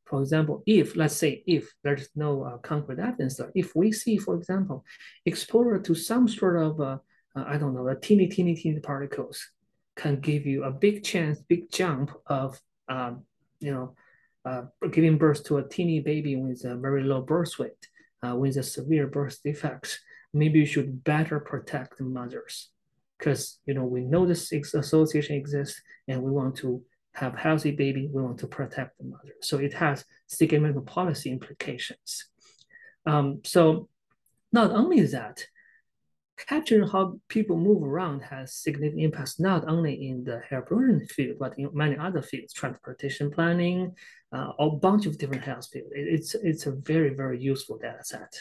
For 0.05 0.21
example, 0.21 0.63
if, 0.65 0.95
let's 0.95 1.15
say, 1.15 1.43
if 1.45 1.71
there's 1.83 2.09
no 2.15 2.43
uh, 2.43 2.57
concrete 2.57 2.99
evidence, 2.99 3.39
if 3.53 3.75
we 3.75 3.91
see, 3.91 4.17
for 4.17 4.35
example, 4.35 4.83
exposure 5.25 5.79
to 5.79 5.93
some 5.93 6.27
sort 6.27 6.57
of, 6.57 6.81
uh, 6.81 6.97
uh, 7.35 7.43
I 7.47 7.57
don't 7.57 7.75
know, 7.75 7.87
a 7.87 7.95
teeny, 7.95 8.27
teeny, 8.27 8.55
teeny 8.55 8.79
particles 8.79 9.51
can 9.95 10.19
give 10.19 10.47
you 10.47 10.63
a 10.63 10.71
big 10.71 11.03
chance, 11.03 11.39
big 11.47 11.71
jump 11.71 12.11
of, 12.25 12.59
um, 12.87 13.23
you 13.59 13.71
know, 13.71 13.95
uh, 14.45 14.63
giving 14.91 15.17
birth 15.17 15.43
to 15.43 15.57
a 15.57 15.67
teeny 15.67 15.99
baby 15.99 16.35
with 16.35 16.65
a 16.65 16.75
very 16.75 17.03
low 17.03 17.21
birth 17.21 17.59
weight, 17.59 17.87
uh, 18.25 18.35
with 18.35 18.57
a 18.57 18.63
severe 18.63 19.07
birth 19.07 19.39
defects, 19.43 19.99
maybe 20.33 20.59
you 20.59 20.65
should 20.65 21.03
better 21.03 21.39
protect 21.39 21.97
the 21.97 22.03
mothers 22.03 22.69
because, 23.17 23.59
you 23.65 23.73
know, 23.73 23.85
we 23.85 24.01
know 24.01 24.25
this 24.25 24.51
association 24.51 25.35
exists 25.35 25.81
and 26.07 26.21
we 26.21 26.31
want 26.31 26.55
to 26.57 26.81
have 27.15 27.35
healthy 27.35 27.71
baby, 27.71 28.09
we 28.11 28.21
want 28.21 28.39
to 28.39 28.47
protect 28.47 28.97
the 28.97 29.03
mother. 29.03 29.33
So 29.41 29.57
it 29.57 29.73
has 29.73 30.05
significant 30.27 30.85
policy 30.85 31.31
implications. 31.31 32.25
Um, 33.05 33.41
so 33.43 33.89
not 34.53 34.71
only 34.71 35.01
that, 35.01 35.45
capturing 36.47 36.87
how 36.87 37.19
people 37.27 37.57
move 37.57 37.83
around 37.83 38.21
has 38.21 38.55
significant 38.55 39.01
impacts 39.01 39.39
not 39.39 39.67
only 39.67 40.07
in 40.09 40.23
the 40.23 40.41
pollution 40.67 41.05
field, 41.07 41.37
but 41.39 41.57
in 41.57 41.69
many 41.73 41.97
other 41.97 42.21
fields, 42.21 42.53
transportation 42.53 43.29
planning, 43.29 43.93
uh, 44.31 44.51
a 44.59 44.69
bunch 44.69 45.05
of 45.05 45.17
different 45.17 45.43
health 45.43 45.67
fields. 45.71 45.91
It's, 45.93 46.35
it's 46.35 46.65
a 46.65 46.71
very, 46.71 47.13
very 47.13 47.39
useful 47.39 47.77
data 47.77 48.03
set. 48.03 48.39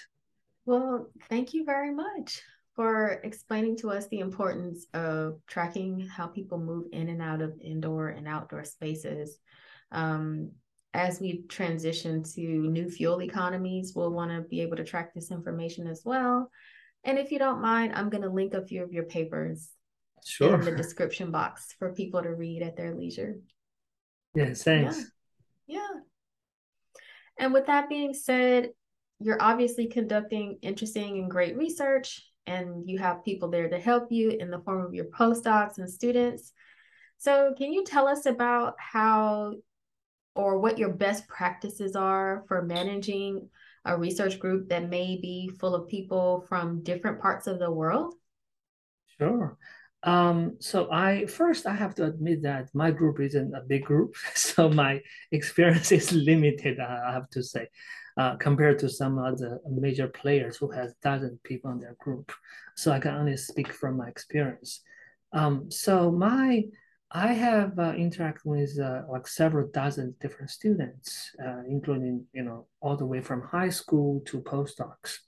Well, 0.66 1.10
thank 1.28 1.54
you 1.54 1.64
very 1.64 1.94
much 1.94 2.42
for 2.74 3.20
explaining 3.24 3.76
to 3.78 3.90
us 3.90 4.06
the 4.08 4.20
importance 4.20 4.86
of 4.94 5.40
tracking 5.48 6.06
how 6.06 6.26
people 6.26 6.58
move 6.58 6.86
in 6.92 7.08
and 7.08 7.20
out 7.20 7.40
of 7.40 7.58
indoor 7.60 8.08
and 8.08 8.28
outdoor 8.28 8.64
spaces. 8.64 9.38
Um, 9.90 10.52
as 10.94 11.20
we 11.20 11.42
transition 11.48 12.22
to 12.22 12.40
new 12.40 12.88
fuel 12.88 13.22
economies, 13.22 13.92
we'll 13.94 14.12
want 14.12 14.30
to 14.30 14.42
be 14.42 14.60
able 14.60 14.76
to 14.76 14.84
track 14.84 15.14
this 15.14 15.30
information 15.30 15.86
as 15.86 16.02
well. 16.04 16.50
And 17.04 17.18
if 17.18 17.30
you 17.30 17.38
don't 17.38 17.62
mind, 17.62 17.92
I'm 17.94 18.10
going 18.10 18.22
to 18.22 18.28
link 18.28 18.54
a 18.54 18.66
few 18.66 18.82
of 18.82 18.92
your 18.92 19.04
papers 19.04 19.68
sure. 20.24 20.54
in 20.54 20.62
the 20.62 20.72
description 20.72 21.30
box 21.30 21.74
for 21.78 21.94
people 21.94 22.22
to 22.22 22.34
read 22.34 22.62
at 22.62 22.76
their 22.76 22.94
leisure. 22.94 23.36
Yeah, 24.34 24.54
thanks. 24.54 24.98
Yeah. 25.66 25.78
yeah. 25.78 26.00
And 27.38 27.52
with 27.52 27.66
that 27.66 27.88
being 27.88 28.14
said, 28.14 28.70
you're 29.20 29.42
obviously 29.42 29.86
conducting 29.86 30.58
interesting 30.62 31.18
and 31.18 31.30
great 31.30 31.56
research 31.56 32.22
and 32.48 32.88
you 32.88 32.98
have 32.98 33.24
people 33.24 33.48
there 33.48 33.68
to 33.68 33.78
help 33.78 34.10
you 34.10 34.30
in 34.30 34.50
the 34.50 34.60
form 34.60 34.84
of 34.84 34.94
your 34.94 35.04
postdocs 35.06 35.78
and 35.78 35.88
students. 35.88 36.52
So, 37.18 37.52
can 37.56 37.72
you 37.72 37.84
tell 37.84 38.08
us 38.08 38.26
about 38.26 38.74
how 38.78 39.54
or 40.34 40.58
what 40.58 40.78
your 40.78 40.90
best 40.90 41.28
practices 41.28 41.94
are 41.94 42.44
for 42.48 42.62
managing 42.62 43.50
a 43.84 43.96
research 43.96 44.38
group 44.38 44.68
that 44.68 44.88
may 44.88 45.18
be 45.20 45.50
full 45.58 45.74
of 45.74 45.88
people 45.88 46.44
from 46.48 46.82
different 46.82 47.20
parts 47.20 47.46
of 47.46 47.58
the 47.58 47.70
world? 47.70 48.14
Sure. 49.18 49.56
Um, 50.04 50.56
so 50.60 50.88
I 50.92 51.26
first 51.26 51.66
I 51.66 51.74
have 51.74 51.94
to 51.96 52.04
admit 52.04 52.42
that 52.42 52.68
my 52.72 52.92
group 52.92 53.18
isn't 53.20 53.54
a 53.54 53.62
big 53.62 53.84
group, 53.84 54.14
so 54.34 54.68
my 54.68 55.00
experience 55.32 55.90
is 55.90 56.12
limited. 56.12 56.78
I 56.78 57.12
have 57.12 57.28
to 57.30 57.42
say, 57.42 57.68
uh, 58.16 58.36
compared 58.36 58.78
to 58.80 58.88
some 58.88 59.18
other 59.18 59.60
major 59.68 60.08
players 60.08 60.56
who 60.56 60.70
has 60.70 60.94
dozen 61.02 61.38
people 61.42 61.70
in 61.72 61.80
their 61.80 61.96
group. 61.98 62.32
So 62.76 62.92
I 62.92 63.00
can 63.00 63.14
only 63.14 63.36
speak 63.36 63.72
from 63.72 63.96
my 63.96 64.08
experience. 64.08 64.82
Um, 65.32 65.70
so 65.70 66.10
my 66.10 66.64
I 67.10 67.32
have 67.32 67.78
uh, 67.78 67.92
interacted 67.92 68.44
with 68.44 68.78
uh, 68.78 69.02
like 69.08 69.26
several 69.26 69.68
dozen 69.68 70.14
different 70.20 70.50
students, 70.50 71.30
uh, 71.42 71.62
including 71.66 72.26
you 72.32 72.42
know 72.42 72.66
all 72.80 72.96
the 72.96 73.06
way 73.06 73.22
from 73.22 73.42
high 73.42 73.70
school 73.70 74.20
to 74.26 74.40
postdocs. 74.42 75.18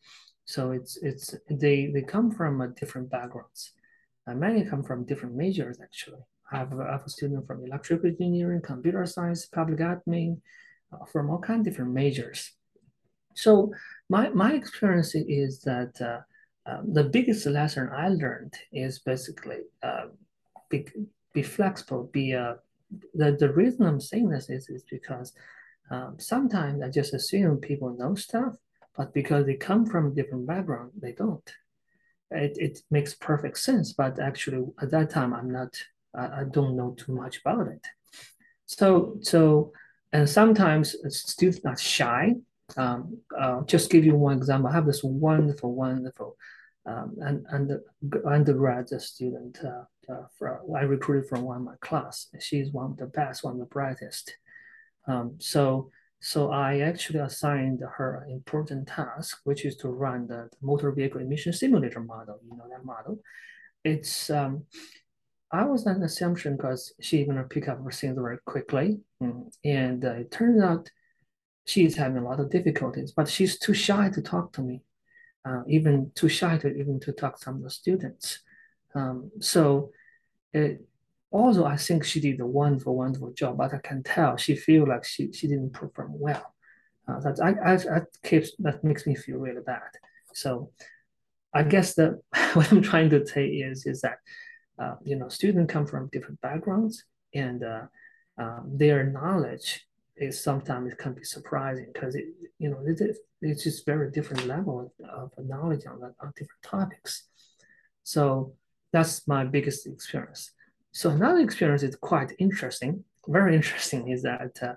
So 0.45 0.73
it's 0.73 0.99
it's 1.03 1.35
they 1.49 1.87
they 1.87 2.03
come 2.03 2.31
from 2.31 2.61
uh, 2.61 2.67
different 2.79 3.11
backgrounds. 3.11 3.73
Uh, 4.27 4.35
many 4.35 4.65
come 4.65 4.83
from 4.83 5.07
different 5.07 5.35
majors 5.35 5.79
actually. 5.83 6.21
I 6.53 6.59
have, 6.59 6.79
I 6.79 6.93
have 6.93 7.05
a 7.07 7.11
student 7.11 7.47
from 7.47 7.65
electrical 7.65 8.11
engineering, 8.11 8.61
computer 8.61 9.07
science, 9.07 9.47
public 9.47 9.79
admin, 9.79 10.41
uh, 10.93 11.05
from 11.07 11.31
all 11.31 11.39
kinds 11.39 11.61
of 11.61 11.73
different 11.73 11.93
majors. 11.93 12.53
So 13.37 13.73
my, 14.09 14.31
my 14.31 14.55
experience 14.55 15.15
is 15.15 15.61
that 15.61 16.25
um, 16.67 16.93
the 16.93 17.05
biggest 17.05 17.47
lesson 17.47 17.89
I 17.95 18.09
learned 18.09 18.55
is 18.73 18.99
basically 18.99 19.59
uh, 19.81 20.07
be, 21.33 21.43
flexible, 21.43 22.11
be 22.13 22.35
uh, 22.35 22.55
the, 23.15 23.33
the 23.33 23.53
reason 23.53 23.87
I'm 23.87 24.01
saying 24.01 24.29
this 24.29 24.51
is, 24.51 24.69
is 24.69 24.85
because 24.91 25.33
um, 25.91 26.17
sometimes 26.19 26.83
I 26.83 26.89
just 26.89 27.15
assume 27.15 27.59
people 27.59 27.97
know 27.97 28.15
stuff, 28.15 28.57
but 28.97 29.13
because 29.15 29.47
they 29.47 29.55
come 29.55 29.87
from 29.87 30.15
different 30.15 30.47
background, 30.47 30.93
they 31.01 31.13
don't. 31.13 31.49
It, 32.31 32.57
it 32.59 32.79
makes 32.91 33.15
perfect 33.15 33.59
sense, 33.59 33.93
but 33.93 34.21
actually 34.21 34.65
at 34.81 34.91
that 34.93 35.11
time 35.11 35.35
I'm 35.35 35.51
not, 35.51 35.75
I, 36.15 36.41
I 36.41 36.45
don't 36.51 36.77
know 36.77 36.95
too 36.97 37.15
much 37.15 37.41
about 37.41 37.69
it. 37.69 37.85
So, 38.67 39.19
so, 39.23 39.73
and 40.13 40.29
sometimes 40.29 40.97
students 41.09 41.65
are 41.65 41.77
shy 41.77 42.35
um, 42.77 43.19
uh, 43.39 43.63
just 43.63 43.91
give 43.91 44.05
you 44.05 44.15
one 44.15 44.37
example. 44.37 44.71
I 44.71 44.75
have 44.75 44.87
this 44.87 45.03
wonderful, 45.03 45.75
wonderful 45.75 46.37
um, 46.87 47.17
and, 47.21 47.73
undergrad 48.27 48.89
student 49.01 49.59
uh, 49.65 50.13
uh, 50.13 50.27
for, 50.37 50.61
I 50.77 50.83
recruited 50.83 51.29
from 51.29 51.43
one 51.43 51.59
of 51.59 51.63
my 51.63 51.77
class. 51.81 52.29
She's 52.41 52.73
one 52.73 52.93
of 52.93 52.97
the 52.97 53.07
best, 53.07 53.45
one 53.45 53.55
of 53.55 53.61
the 53.61 53.67
brightest. 53.67 54.35
Um, 55.07 55.37
so, 55.39 55.91
so 56.21 56.51
I 56.51 56.81
actually 56.81 57.21
assigned 57.21 57.81
her 57.81 58.25
an 58.27 58.33
important 58.33 58.89
task, 58.89 59.41
which 59.45 59.65
is 59.65 59.77
to 59.79 59.89
run 59.89 60.27
the, 60.27 60.49
the 60.51 60.67
motor 60.67 60.91
vehicle 60.93 61.21
emission 61.21 61.53
simulator 61.53 62.01
model. 62.01 62.39
You 62.45 62.57
know 62.57 62.69
that 62.71 62.85
model. 62.85 63.21
It's 63.85 64.29
um, 64.31 64.65
I 65.51 65.65
was 65.65 65.87
an 65.87 66.03
assumption 66.03 66.57
because 66.57 66.93
she's 67.01 67.27
gonna 67.27 67.45
pick 67.45 67.69
up 67.69 67.83
her 67.83 67.91
things 67.91 68.17
very 68.17 68.39
quickly, 68.45 69.01
mm, 69.23 69.51
and 69.65 70.05
uh, 70.05 70.13
it 70.13 70.31
turns 70.31 70.63
out 70.63 70.91
she's 71.67 71.97
having 71.97 72.19
a 72.19 72.25
lot 72.25 72.41
of 72.41 72.51
difficulties, 72.51 73.13
but 73.13 73.29
she's 73.29 73.59
too 73.59 73.75
shy 73.75 74.11
to 74.11 74.21
talk 74.21 74.53
to 74.53 74.63
me, 74.63 74.83
uh, 75.45 75.63
even 75.69 76.13
too 76.15 76.29
shy 76.29 76.59
to 76.59 76.69
even 76.69 77.01
to 77.01 77.13
talk 77.13 77.37
to 77.37 77.43
some 77.43 77.57
of 77.57 77.63
the 77.63 77.71
students. 77.71 78.41
Um, 78.95 79.31
so 79.41 79.91
it, 80.53 80.85
although 81.33 81.67
I 81.67 81.77
think 81.77 82.05
she 82.05 82.21
did 82.21 82.41
a 82.41 82.47
wonderful, 82.47 82.97
wonderful 82.97 83.33
job, 83.33 83.59
but 83.59 83.73
I 83.75 83.79
can 83.79 84.03
tell 84.03 84.37
she 84.37 84.57
feel 84.57 84.87
like 84.87 85.05
she, 85.05 85.33
she 85.33 85.47
didn't 85.47 85.73
perform 85.73 86.13
well. 86.19 86.55
Uh, 87.09 87.21
that 87.21 87.41
I, 87.41 87.73
I, 87.73 87.99
I 87.99 88.03
keeps, 88.23 88.53
that 88.59 88.85
makes 88.85 89.07
me 89.07 89.15
feel 89.15 89.39
really 89.39 89.63
bad. 89.65 89.91
So 90.35 90.71
I 91.53 91.63
guess 91.63 91.95
that 91.95 92.21
what 92.55 92.71
I'm 92.71 92.83
trying 92.83 93.11
to 93.11 93.27
say 93.27 93.47
is 93.47 93.87
is 93.87 94.01
that 94.03 94.19
uh, 94.79 94.95
you 95.05 95.17
know 95.17 95.29
students 95.29 95.73
come 95.73 95.87
from 95.87 96.09
different 96.13 96.41
backgrounds 96.41 97.05
and 97.35 97.63
uh, 97.63 97.83
um, 98.39 98.71
their 98.73 99.05
knowledge 99.05 99.87
is 100.21 100.43
sometimes 100.43 100.93
it 100.93 100.99
can 100.99 101.15
be 101.15 101.25
surprising 101.25 101.89
because 101.93 102.15
it 102.15 102.27
you 102.59 102.69
know 102.71 102.79
it, 102.87 103.17
it's 103.43 103.65
just 103.65 103.87
very 103.87 104.11
different 104.11 104.47
level 104.47 104.93
of, 105.03 105.33
of 105.39 105.47
knowledge 105.47 105.87
on, 105.87 106.03
on 106.03 106.33
different 106.37 106.63
topics. 106.63 107.29
So 108.03 108.55
that's 108.93 109.27
my 109.27 109.45
biggest 109.45 109.87
experience. 109.87 110.53
So 110.93 111.11
another 111.11 111.41
experience 111.41 111.83
is 111.83 111.97
quite 111.97 112.33
interesting, 112.39 113.05
very 113.27 113.55
interesting, 113.61 114.09
is 114.09 114.23
that 114.23 114.59
uh, 114.63 114.75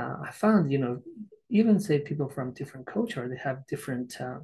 uh, 0.00 0.16
I 0.26 0.30
found, 0.32 0.72
you 0.72 0.78
know, 0.78 1.02
even 1.48 1.78
say 1.78 1.98
people 1.98 2.28
from 2.28 2.52
different 2.52 2.86
culture, 2.86 3.28
they 3.28 3.36
have 3.36 3.66
different, 3.66 4.16
uh, 4.20 4.40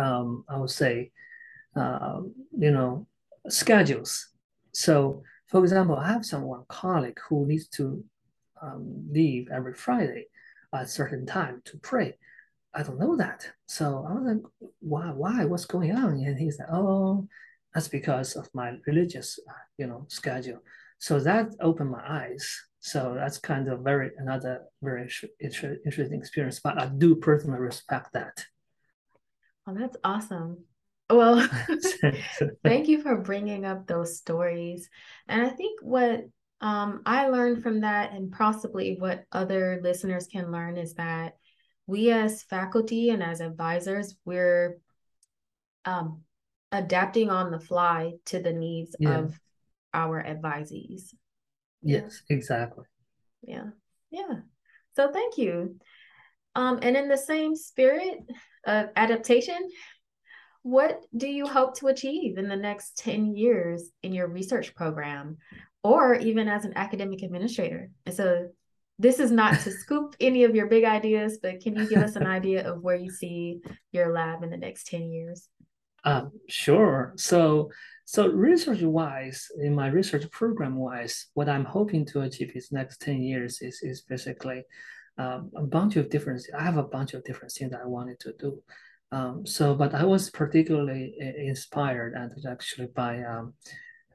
um, 0.00 0.44
I 0.48 0.58
would 0.58 0.70
say, 0.70 1.12
uh, 1.76 2.20
you 2.56 2.70
know, 2.70 3.06
schedules. 3.48 4.28
So, 4.72 5.22
for 5.48 5.60
example, 5.60 5.96
I 5.96 6.12
have 6.12 6.26
someone 6.26 6.64
colleague 6.68 7.18
who 7.28 7.46
needs 7.46 7.68
to 7.68 8.04
um, 8.64 9.08
leave 9.10 9.48
every 9.52 9.74
Friday 9.74 10.26
at 10.74 10.82
a 10.82 10.86
certain 10.86 11.26
time 11.26 11.62
to 11.66 11.78
pray. 11.78 12.16
I 12.74 12.82
don't 12.82 12.98
know 12.98 13.16
that. 13.16 13.46
So 13.66 14.06
I 14.08 14.12
was 14.14 14.24
like, 14.24 14.70
why, 14.80 15.10
why, 15.12 15.44
what's 15.44 15.66
going 15.66 15.92
on? 15.92 16.14
And 16.14 16.38
he's 16.38 16.58
like, 16.58 16.68
oh, 16.72 17.28
that's 17.72 17.88
because 17.88 18.34
of 18.34 18.48
my 18.54 18.74
religious, 18.86 19.38
you 19.78 19.86
know, 19.86 20.06
schedule. 20.08 20.60
So 20.98 21.20
that 21.20 21.50
opened 21.60 21.90
my 21.90 22.02
eyes. 22.06 22.62
So 22.80 23.14
that's 23.16 23.38
kind 23.38 23.68
of 23.68 23.80
very 23.80 24.10
another 24.18 24.62
very 24.82 25.08
interesting 25.40 26.18
experience. 26.18 26.60
But 26.62 26.80
I 26.80 26.86
do 26.86 27.16
personally 27.16 27.58
respect 27.58 28.12
that. 28.12 28.44
Well, 29.66 29.76
that's 29.76 29.96
awesome. 30.04 30.64
Well, 31.08 31.48
thank 32.64 32.88
you 32.88 33.02
for 33.02 33.16
bringing 33.16 33.64
up 33.64 33.86
those 33.86 34.18
stories. 34.18 34.88
And 35.28 35.42
I 35.42 35.50
think 35.50 35.80
what 35.82 36.24
um, 36.60 37.02
I 37.04 37.28
learned 37.28 37.62
from 37.62 37.80
that, 37.80 38.12
and 38.12 38.32
possibly 38.32 38.96
what 38.98 39.24
other 39.32 39.80
listeners 39.82 40.26
can 40.26 40.50
learn, 40.50 40.76
is 40.76 40.94
that 40.94 41.36
we 41.86 42.10
as 42.10 42.42
faculty 42.42 43.10
and 43.10 43.22
as 43.22 43.40
advisors, 43.40 44.16
we're 44.24 44.78
um, 45.84 46.22
adapting 46.72 47.30
on 47.30 47.50
the 47.50 47.60
fly 47.60 48.12
to 48.26 48.40
the 48.40 48.52
needs 48.52 48.96
yeah. 48.98 49.18
of 49.18 49.38
our 49.92 50.22
advisees. 50.22 51.14
Yes, 51.82 52.22
yeah. 52.28 52.36
exactly. 52.36 52.84
Yeah. 53.42 53.66
Yeah. 54.10 54.36
So 54.96 55.12
thank 55.12 55.38
you. 55.38 55.76
Um, 56.54 56.78
and 56.82 56.96
in 56.96 57.08
the 57.08 57.16
same 57.16 57.56
spirit 57.56 58.18
of 58.66 58.88
adaptation, 58.96 59.68
what 60.62 61.04
do 61.14 61.28
you 61.28 61.46
hope 61.46 61.76
to 61.78 61.88
achieve 61.88 62.38
in 62.38 62.48
the 62.48 62.56
next 62.56 62.96
10 62.98 63.36
years 63.36 63.90
in 64.02 64.12
your 64.12 64.28
research 64.28 64.74
program 64.74 65.36
or 65.84 66.14
even 66.14 66.48
as 66.48 66.64
an 66.64 66.72
academic 66.74 67.22
administrator? 67.22 67.90
And 68.06 68.14
so 68.14 68.48
this 68.98 69.20
is 69.20 69.30
not 69.30 69.60
to 69.60 69.70
scoop 69.82 70.16
any 70.18 70.44
of 70.44 70.54
your 70.54 70.66
big 70.66 70.84
ideas, 70.84 71.38
but 71.40 71.60
can 71.60 71.76
you 71.76 71.88
give 71.88 72.02
us 72.02 72.16
an 72.16 72.26
idea 72.26 72.68
of 72.68 72.82
where 72.82 72.96
you 72.96 73.10
see 73.10 73.60
your 73.92 74.12
lab 74.12 74.42
in 74.42 74.50
the 74.50 74.56
next 74.56 74.88
10 74.88 75.10
years? 75.10 75.48
Um, 76.04 76.32
sure. 76.48 77.12
So, 77.16 77.70
so 78.04 78.28
research 78.28 78.82
wise, 78.82 79.48
in 79.60 79.74
my 79.74 79.88
research 79.88 80.30
program 80.30 80.76
wise, 80.76 81.28
what 81.34 81.48
I'm 81.48 81.64
hoping 81.64 82.04
to 82.06 82.22
achieve 82.22 82.52
is 82.54 82.72
next 82.72 83.00
10 83.00 83.22
years 83.22 83.62
is, 83.62 83.80
is 83.82 84.02
basically 84.02 84.64
um, 85.16 85.50
a 85.56 85.62
bunch 85.62 85.96
of 85.96 86.10
different, 86.10 86.42
I 86.56 86.62
have 86.62 86.76
a 86.76 86.82
bunch 86.82 87.14
of 87.14 87.24
different 87.24 87.52
things 87.52 87.70
that 87.70 87.80
I 87.82 87.86
wanted 87.86 88.20
to 88.20 88.34
do. 88.38 88.62
Um, 89.12 89.46
so, 89.46 89.74
but 89.74 89.94
I 89.94 90.04
was 90.04 90.30
particularly 90.30 91.14
inspired 91.20 92.14
and 92.14 92.32
actually 92.46 92.88
by 92.88 93.22
um, 93.22 93.54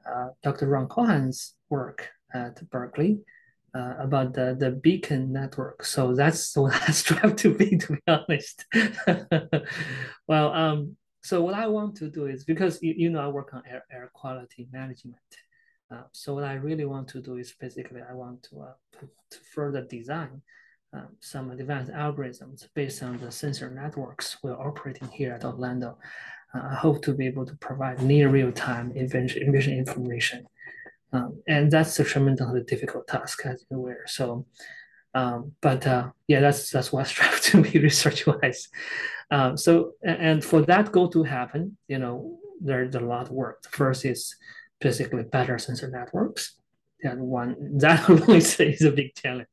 uh, 0.05 0.27
Dr. 0.43 0.67
Ron 0.67 0.88
Cohen's 0.88 1.55
work 1.69 2.09
at 2.33 2.67
Berkeley 2.69 3.19
uh, 3.73 3.95
about 3.99 4.33
the, 4.33 4.55
the 4.59 4.71
beacon 4.71 5.31
network. 5.31 5.85
So 5.85 6.15
that's 6.15 6.55
what 6.55 6.73
I 6.88 6.91
strive 6.91 7.35
to 7.38 7.53
be, 7.53 7.77
to 7.77 7.93
be 7.93 8.01
honest. 8.07 8.65
well, 10.27 10.53
um, 10.53 10.95
so 11.21 11.41
what 11.41 11.53
I 11.53 11.67
want 11.67 11.95
to 11.97 12.09
do 12.09 12.27
is 12.27 12.43
because 12.43 12.81
you, 12.81 12.93
you 12.97 13.09
know 13.09 13.21
I 13.21 13.27
work 13.27 13.53
on 13.53 13.63
air, 13.69 13.85
air 13.91 14.09
quality 14.13 14.67
management. 14.71 15.17
Uh, 15.91 16.03
so 16.11 16.35
what 16.35 16.43
I 16.43 16.53
really 16.53 16.85
want 16.85 17.07
to 17.09 17.21
do 17.21 17.38
is 17.38 17.53
basically 17.59 18.01
I 18.07 18.13
want 18.13 18.43
to, 18.43 18.61
uh, 18.61 18.73
to, 18.99 19.38
further 19.53 19.81
design 19.81 20.41
um, 20.93 21.07
some 21.19 21.51
advanced 21.51 21.91
algorithms 21.91 22.67
based 22.75 23.01
on 23.03 23.17
the 23.19 23.31
sensor 23.31 23.69
networks 23.69 24.38
we're 24.43 24.59
operating 24.59 25.07
here 25.09 25.33
at 25.33 25.45
Orlando. 25.45 25.98
Uh, 26.53 26.61
I 26.72 26.75
hope 26.75 27.03
to 27.03 27.13
be 27.13 27.27
able 27.27 27.46
to 27.46 27.55
provide 27.57 28.01
near 28.01 28.29
real-time 28.29 28.91
emission 28.96 29.74
information. 29.74 30.46
Um, 31.11 31.41
and 31.48 31.72
that's 31.72 32.00
a 32.00 32.03
tremendously 32.03 32.61
difficult 32.63 33.07
task, 33.07 33.45
as 33.45 33.65
you're 33.69 33.79
aware. 33.79 34.03
So, 34.07 34.45
um, 35.15 35.53
but 35.61 35.85
uh, 35.87 36.09
yeah, 36.27 36.39
that's 36.39 36.69
that's 36.69 36.91
what 36.91 37.01
I 37.01 37.09
strive 37.09 37.41
to 37.41 37.61
be 37.61 37.79
research-wise. 37.79 38.69
Um, 39.31 39.57
so, 39.57 39.93
and 40.03 40.43
for 40.43 40.61
that 40.63 40.91
goal 40.91 41.09
to 41.09 41.24
happen, 41.24 41.77
you 41.87 42.00
know, 42.00 42.37
there's 42.61 42.95
a 42.95 43.00
lot 43.00 43.27
of 43.27 43.31
work. 43.31 43.61
The 43.63 43.69
first 43.69 44.05
is 44.05 44.35
basically 44.79 45.24
better 45.24 45.57
sensor 45.57 45.89
networks. 45.89 46.55
And 47.01 47.22
one 47.22 47.55
that 47.77 48.07
alone 48.09 48.37
is, 48.37 48.59
is 48.59 48.81
a 48.81 48.91
big 48.91 49.15
challenge. 49.15 49.48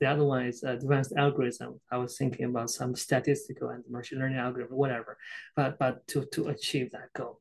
The 0.00 0.06
other 0.06 0.24
one 0.24 0.46
is 0.46 0.62
advanced 0.62 1.12
algorithm. 1.16 1.80
I 1.90 1.98
was 1.98 2.16
thinking 2.16 2.46
about 2.46 2.70
some 2.70 2.94
statistical 2.94 3.70
and 3.70 3.82
machine 3.90 4.20
learning 4.20 4.38
algorithm, 4.38 4.76
whatever, 4.76 5.18
but 5.56 5.76
but 5.78 6.06
to 6.08 6.24
to 6.26 6.48
achieve 6.48 6.92
that 6.92 7.12
goal. 7.14 7.40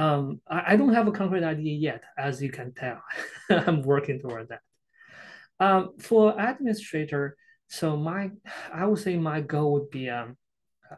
Um, 0.00 0.40
I, 0.48 0.72
I 0.72 0.76
don't 0.76 0.94
have 0.94 1.08
a 1.08 1.12
concrete 1.12 1.44
idea 1.44 1.74
yet, 1.76 2.02
as 2.16 2.42
you 2.42 2.50
can 2.50 2.72
tell. 2.72 3.02
I'm 3.50 3.82
working 3.82 4.18
toward 4.18 4.48
that. 4.48 4.62
Um, 5.60 5.90
for 5.98 6.34
administrator, 6.40 7.36
so 7.68 7.98
my 7.98 8.30
I 8.72 8.86
would 8.86 8.98
say 8.98 9.18
my 9.18 9.42
goal 9.42 9.72
would 9.74 9.90
be 9.90 10.08
um, 10.08 10.38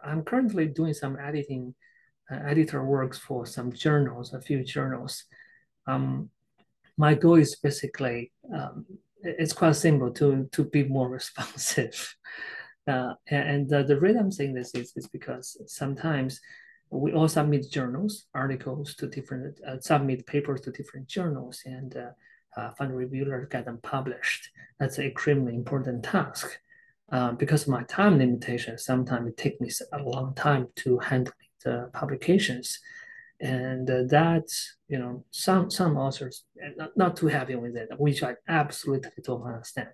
I'm 0.05 0.23
currently 0.23 0.67
doing 0.69 0.95
some 0.95 1.19
editing, 1.19 1.75
uh, 2.31 2.37
editor 2.47 2.85
works 2.85 3.19
for 3.19 3.45
some 3.45 3.73
journals, 3.73 4.35
a 4.35 4.41
few 4.41 4.63
journals. 4.63 5.25
Um, 5.89 6.31
my 6.97 7.15
goal 7.15 7.35
is 7.35 7.57
basically 7.57 8.31
um, 8.55 8.87
it's 9.21 9.53
quite 9.53 9.75
simple 9.75 10.13
to 10.13 10.49
to 10.53 10.63
be 10.63 10.85
more 10.85 11.09
responsive. 11.19 12.15
Uh, 12.87 13.15
and 13.29 13.69
the, 13.69 13.83
the 13.83 13.99
reason 13.99 14.21
I'm 14.21 14.33
saying 14.33 14.55
this 14.55 14.75
is, 14.75 14.93
is 14.97 15.09
because 15.09 15.57
sometimes 15.67 16.41
we 16.93 17.13
all 17.13 17.29
submit 17.29 17.71
journals, 17.71 18.27
articles 18.35 18.95
to 18.97 19.07
different, 19.07 19.59
uh, 19.67 19.81
submit 19.81 20.27
papers 20.27 20.61
to 20.63 20.71
different 20.71 21.09
journals 21.09 21.63
and 21.65 21.97
uh, 21.97 22.11
uh, 22.61 22.71
fund 22.73 22.95
reviewers 22.95 23.49
get 23.51 23.65
them 23.65 23.79
published. 23.83 24.51
That's 24.79 24.99
an 24.99 25.07
extremely 25.07 25.55
important 25.55 26.05
task. 26.05 26.59
Uh, 27.11 27.33
because 27.33 27.63
of 27.63 27.69
my 27.69 27.83
time 27.85 28.19
limitation, 28.19 28.79
sometimes 28.79 29.29
it 29.29 29.37
takes 29.37 29.61
me 29.61 29.71
a 29.93 30.03
long 30.03 30.35
time 30.35 30.69
to 30.77 30.99
handle 30.99 31.33
the 31.65 31.91
publications 31.93 32.79
and 33.43 33.91
uh, 33.91 34.05
that 34.09 34.47
you 34.89 34.99
know 34.99 35.25
some 35.31 35.69
some 35.69 35.97
authors 35.97 36.45
not, 36.77 36.97
not 36.97 37.17
too 37.17 37.27
happy 37.27 37.57
with 37.57 37.77
it 37.77 37.89
which 37.99 38.23
i 38.23 38.35
absolutely 38.49 39.11
don't 39.23 39.43
understand. 39.43 39.91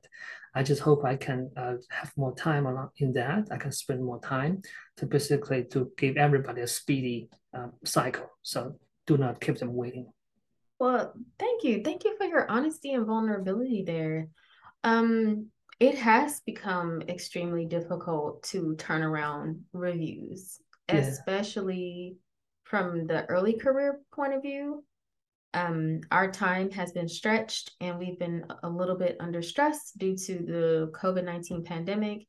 I 0.54 0.62
just 0.62 0.82
hope 0.82 1.04
i 1.04 1.16
can 1.16 1.50
uh, 1.56 1.74
have 1.90 2.12
more 2.16 2.34
time 2.34 2.66
on 2.66 2.90
in 2.98 3.12
that. 3.14 3.48
I 3.50 3.56
can 3.56 3.72
spend 3.72 4.04
more 4.04 4.20
time 4.20 4.62
to 4.96 5.06
basically 5.06 5.64
to 5.72 5.90
give 5.96 6.16
everybody 6.16 6.62
a 6.62 6.66
speedy 6.66 7.28
um, 7.54 7.72
cycle. 7.84 8.28
So 8.42 8.78
do 9.06 9.16
not 9.16 9.40
keep 9.40 9.58
them 9.58 9.74
waiting. 9.74 10.12
Well 10.78 11.14
thank 11.38 11.64
you. 11.64 11.82
Thank 11.82 12.04
you 12.04 12.16
for 12.16 12.26
your 12.26 12.50
honesty 12.50 12.92
and 12.92 13.06
vulnerability 13.06 13.82
there. 13.82 14.28
Um 14.84 15.46
it 15.80 15.96
has 15.96 16.40
become 16.40 17.02
extremely 17.02 17.64
difficult 17.64 18.42
to 18.42 18.74
turn 18.76 19.02
around 19.02 19.62
reviews 19.72 20.58
yeah. 20.88 20.96
especially 20.96 22.16
from 22.68 23.06
the 23.06 23.24
early 23.26 23.54
career 23.54 24.00
point 24.12 24.34
of 24.34 24.42
view, 24.42 24.84
um, 25.54 26.00
our 26.10 26.30
time 26.30 26.70
has 26.70 26.92
been 26.92 27.08
stretched 27.08 27.72
and 27.80 27.98
we've 27.98 28.18
been 28.18 28.44
a 28.62 28.68
little 28.68 28.96
bit 28.96 29.16
under 29.20 29.40
stress 29.40 29.92
due 29.92 30.16
to 30.16 30.34
the 30.34 30.92
COVID 30.94 31.24
19 31.24 31.64
pandemic. 31.64 32.26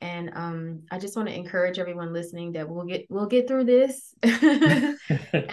And 0.00 0.30
um, 0.34 0.82
I 0.90 0.98
just 0.98 1.14
want 1.14 1.28
to 1.28 1.34
encourage 1.34 1.78
everyone 1.78 2.12
listening 2.12 2.52
that 2.52 2.68
we'll 2.68 2.86
get 2.86 3.06
we'll 3.08 3.26
get 3.26 3.46
through 3.46 3.66
this, 3.66 4.12
and 4.24 4.98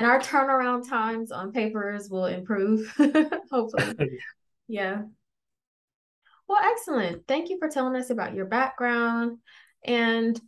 our 0.01 0.19
turnaround 0.19 0.89
times 0.89 1.31
on 1.31 1.51
papers 1.51 2.09
will 2.09 2.25
improve, 2.25 2.91
hopefully. 3.51 4.19
Yeah. 4.67 5.03
Well, 6.47 6.63
excellent. 6.63 7.27
Thank 7.27 7.51
you 7.51 7.59
for 7.59 7.69
telling 7.69 7.95
us 7.95 8.09
about 8.09 8.33
your 8.33 8.47
background. 8.47 9.37
And 9.83 10.39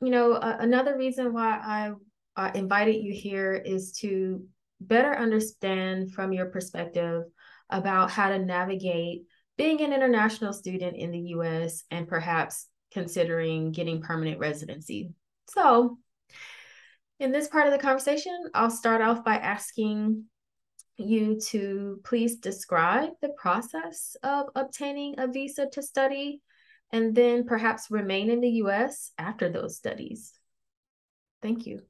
you 0.00 0.08
know, 0.08 0.32
uh, 0.32 0.56
another 0.58 0.96
reason 0.96 1.34
why 1.34 1.60
I 1.62 1.92
uh, 2.36 2.50
invited 2.54 2.96
you 2.96 3.12
here 3.12 3.54
is 3.54 3.92
to 3.92 4.44
better 4.80 5.14
understand 5.14 6.12
from 6.12 6.32
your 6.32 6.46
perspective 6.46 7.24
about 7.70 8.10
how 8.10 8.28
to 8.28 8.38
navigate 8.38 9.22
being 9.56 9.80
an 9.80 9.92
international 9.92 10.52
student 10.52 10.96
in 10.96 11.10
the 11.10 11.20
US 11.36 11.84
and 11.90 12.08
perhaps 12.08 12.66
considering 12.92 13.72
getting 13.72 14.02
permanent 14.02 14.38
residency. 14.38 15.12
So, 15.48 15.98
in 17.20 17.32
this 17.32 17.48
part 17.48 17.66
of 17.66 17.72
the 17.72 17.78
conversation, 17.78 18.36
I'll 18.54 18.70
start 18.70 19.00
off 19.00 19.24
by 19.24 19.36
asking 19.36 20.24
you 20.96 21.40
to 21.40 22.00
please 22.04 22.36
describe 22.36 23.10
the 23.20 23.30
process 23.36 24.16
of 24.22 24.46
obtaining 24.54 25.18
a 25.18 25.28
visa 25.28 25.68
to 25.72 25.82
study 25.82 26.40
and 26.90 27.14
then 27.14 27.44
perhaps 27.44 27.90
remain 27.90 28.30
in 28.30 28.40
the 28.40 28.50
US 28.64 29.12
after 29.18 29.48
those 29.48 29.76
studies. 29.76 30.32
Thank 31.40 31.66
you. 31.66 31.82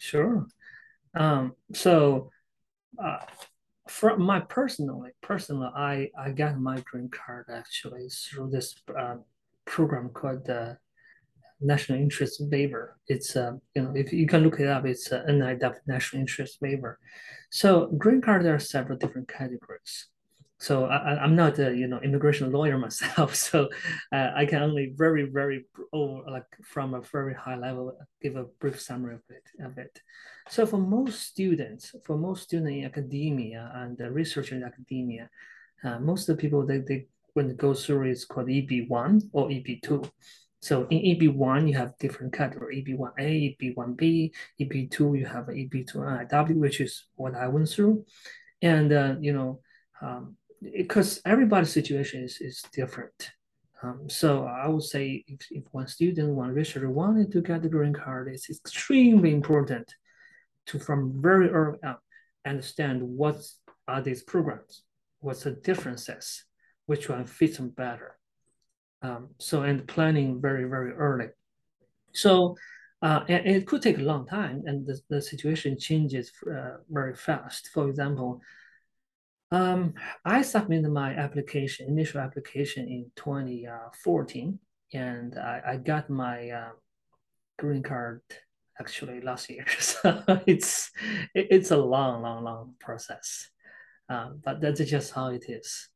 Sure. 0.00 0.46
Um, 1.14 1.54
so, 1.74 2.30
uh, 3.02 3.18
from 3.86 4.22
my 4.22 4.40
personally, 4.40 5.10
personally, 5.20 5.68
I 5.76 6.10
I 6.18 6.30
got 6.30 6.58
my 6.58 6.80
green 6.80 7.10
card 7.10 7.46
actually 7.52 8.08
through 8.08 8.50
this 8.50 8.74
uh, 8.98 9.16
program 9.66 10.08
called 10.10 10.46
the 10.46 10.78
National 11.60 11.98
Interest 11.98 12.40
Waiver. 12.50 12.96
It's 13.08 13.36
uh, 13.36 13.52
you 13.74 13.82
know 13.82 13.92
if 13.94 14.12
you 14.12 14.26
can 14.26 14.42
look 14.42 14.58
it 14.58 14.68
up, 14.68 14.86
it's 14.86 15.12
a 15.12 15.20
NIW 15.28 15.80
National 15.86 16.20
Interest 16.20 16.56
Waiver. 16.62 16.98
So 17.50 17.88
green 17.98 18.22
card 18.22 18.44
there 18.44 18.54
are 18.54 18.58
several 18.60 18.98
different 18.98 19.28
categories. 19.28 20.06
So 20.60 20.84
I, 20.84 21.24
am 21.24 21.34
not 21.34 21.58
a 21.58 21.74
you 21.74 21.86
know 21.86 22.00
immigration 22.00 22.52
lawyer 22.52 22.76
myself, 22.86 23.34
so 23.34 23.70
uh, 24.12 24.30
I 24.36 24.44
can 24.44 24.62
only 24.62 24.92
very 24.94 25.24
very 25.24 25.64
oh, 25.92 26.22
like 26.28 26.44
from 26.62 26.92
a 26.92 27.00
very 27.00 27.34
high 27.34 27.56
level 27.56 27.96
give 28.22 28.36
a 28.36 28.44
brief 28.60 28.78
summary 28.78 29.14
of 29.14 29.22
it 29.30 29.64
of 29.64 29.78
it. 29.78 30.00
So 30.48 30.66
for 30.66 30.76
most 30.76 31.22
students, 31.22 31.94
for 32.04 32.18
most 32.18 32.42
students 32.42 32.72
in 32.72 32.84
academia 32.84 33.72
and 33.74 33.98
research 34.14 34.52
in 34.52 34.62
academia, 34.62 35.30
uh, 35.82 35.98
most 35.98 36.28
of 36.28 36.36
the 36.36 36.40
people 36.42 36.66
they, 36.66 36.78
they 36.78 37.06
when 37.32 37.48
they 37.48 37.54
go 37.54 37.72
through 37.72 38.10
is 38.10 38.26
called 38.26 38.48
EB1 38.48 39.30
or 39.32 39.48
EB2. 39.48 40.10
So 40.60 40.86
in 40.90 40.98
EB1, 40.98 41.68
you 41.68 41.74
have 41.78 41.96
different 41.98 42.34
category, 42.34 42.84
EB1A, 42.84 43.56
EB1B, 43.56 44.30
EB2, 44.60 45.18
you 45.18 45.24
have 45.24 45.46
EB2 45.46 45.94
NIW, 45.94 46.56
which 46.56 46.80
is 46.80 47.06
what 47.14 47.34
I 47.34 47.48
went 47.48 47.70
through. 47.70 48.04
And, 48.60 48.92
uh, 48.92 49.14
you 49.20 49.32
know, 49.32 49.60
um, 50.02 50.36
because 50.60 51.20
everybody's 51.24 51.72
situation 51.72 52.24
is, 52.24 52.40
is 52.40 52.62
different. 52.72 53.30
Um, 53.82 54.10
so 54.10 54.44
I 54.44 54.68
would 54.68 54.82
say 54.82 55.24
if, 55.26 55.40
if 55.50 55.64
one 55.70 55.86
student, 55.86 56.34
one 56.34 56.52
researcher 56.54 56.90
wanted 56.90 57.32
to 57.32 57.40
get 57.40 57.62
the 57.62 57.68
green 57.68 57.94
card, 57.94 58.28
it's 58.28 58.50
extremely 58.50 59.32
important 59.32 59.92
to 60.66 60.78
from 60.78 61.20
very 61.22 61.48
early 61.48 61.78
on 61.84 61.96
understand 62.46 63.02
what 63.02 63.36
are 63.88 64.00
these 64.00 64.22
programs, 64.22 64.82
what's 65.20 65.44
the 65.44 65.52
differences, 65.52 66.44
which 66.86 67.08
one 67.08 67.24
fits 67.26 67.56
them 67.56 67.70
better. 67.70 68.16
Um, 69.02 69.30
so 69.38 69.62
and 69.62 69.86
planning 69.86 70.40
very 70.40 70.64
very 70.64 70.92
early. 70.92 71.28
So 72.12 72.56
uh, 73.02 73.24
and, 73.28 73.46
it 73.46 73.66
could 73.66 73.80
take 73.80 73.98
a 73.98 74.02
long 74.02 74.26
time, 74.26 74.62
and 74.66 74.86
the, 74.86 75.00
the 75.08 75.22
situation 75.22 75.78
changes 75.78 76.30
uh, 76.46 76.76
very 76.90 77.14
fast. 77.14 77.70
For 77.72 77.88
example, 77.88 78.42
um, 79.50 79.94
I 80.24 80.42
submitted 80.42 80.90
my 80.90 81.14
application, 81.14 81.88
initial 81.88 82.20
application 82.20 82.88
in 82.88 83.10
2014, 83.16 84.58
and 84.92 85.38
I, 85.38 85.62
I 85.66 85.76
got 85.76 86.08
my 86.08 86.50
uh, 86.50 86.70
green 87.58 87.82
card 87.82 88.22
actually 88.78 89.20
last 89.20 89.50
year. 89.50 89.66
So 89.78 90.22
it's 90.46 90.90
it, 91.34 91.48
it's 91.50 91.70
a 91.70 91.76
long, 91.76 92.22
long, 92.22 92.44
long 92.44 92.74
process, 92.78 93.50
um, 94.08 94.40
but 94.44 94.60
that's 94.60 94.80
just 94.80 95.12
how 95.12 95.28
it 95.28 95.44
is. 95.48 95.88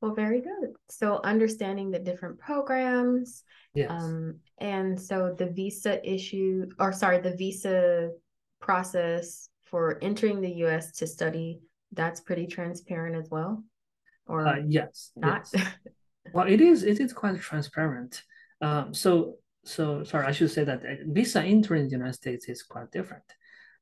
Well, 0.00 0.14
very 0.14 0.40
good. 0.40 0.74
So 0.90 1.20
understanding 1.24 1.90
the 1.90 1.98
different 1.98 2.38
programs, 2.38 3.42
yes. 3.74 3.90
um, 3.90 4.38
and 4.58 5.00
so 5.00 5.34
the 5.36 5.46
visa 5.46 5.98
issue, 6.08 6.66
or 6.78 6.92
sorry, 6.92 7.18
the 7.18 7.34
visa 7.36 8.10
process 8.60 9.48
for 9.64 9.98
entering 10.02 10.40
the 10.40 10.52
U.S. 10.64 10.92
to 10.98 11.06
study 11.06 11.60
that's 11.92 12.20
pretty 12.20 12.46
transparent 12.46 13.16
as 13.16 13.30
well? 13.30 13.64
Or 14.26 14.46
uh, 14.46 14.60
yes 14.66 15.10
not? 15.16 15.48
yes. 15.52 15.66
well 16.32 16.46
it 16.46 16.60
is 16.60 16.82
it 16.84 17.00
is 17.00 17.12
quite 17.12 17.40
transparent. 17.40 18.22
Um, 18.60 18.92
so 18.92 19.36
so 19.64 20.02
sorry 20.02 20.26
i 20.26 20.32
should 20.32 20.50
say 20.50 20.64
that 20.64 20.80
uh, 20.84 20.94
visa 21.06 21.42
entering 21.42 21.84
the 21.84 21.90
united 21.90 22.14
states 22.14 22.48
is 22.48 22.62
quite 22.62 22.90
different. 22.90 23.24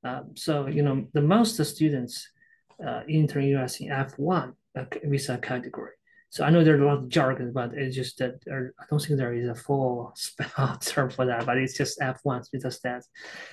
Um, 0.05 0.37
so 0.37 0.66
you 0.66 0.83
know 0.83 1.07
the 1.12 1.23
most 1.23 1.62
students 1.64 2.29
uh, 2.85 3.03
enter 3.09 3.40
us 3.40 3.81
in 3.81 3.88
f1 3.88 4.55
uh, 4.79 4.85
visa 5.05 5.38
category. 5.38 5.92
So 6.31 6.45
I 6.45 6.51
know 6.51 6.62
there's 6.62 6.81
a 6.81 6.85
lot 6.85 6.99
of 6.99 7.09
jargon, 7.09 7.53
but 7.53 7.73
it's 7.75 7.97
just 7.97 8.19
that 8.19 8.45
there, 8.45 8.75
I 8.79 8.85
don't 8.90 9.01
think 9.01 9.19
there 9.19 9.33
is 9.33 9.49
a 9.49 9.55
full 9.55 10.12
spell 10.16 10.77
term 10.81 11.11
for 11.11 11.25
that, 11.27 11.47
but 11.47 11.57
it's 11.57 11.77
just 11.77 11.99
F1 12.01 12.45
visa 12.53 12.69
stats. 12.69 13.05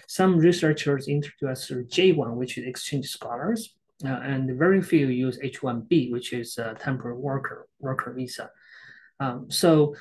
Some 0.07 0.37
researchers 0.37 1.07
introduce 1.07 1.69
J1, 1.69 2.35
which 2.35 2.57
is 2.57 2.65
exchange 2.65 3.07
scholars, 3.09 3.73
uh, 4.05 4.19
and 4.23 4.57
very 4.57 4.81
few 4.81 5.07
use 5.07 5.39
H-1B, 5.41 6.11
which 6.11 6.33
is 6.33 6.57
a 6.57 6.75
temporary 6.79 7.17
worker 7.17 7.67
worker 7.79 8.13
visa. 8.13 8.49
Um, 9.19 9.49
so 9.49 9.95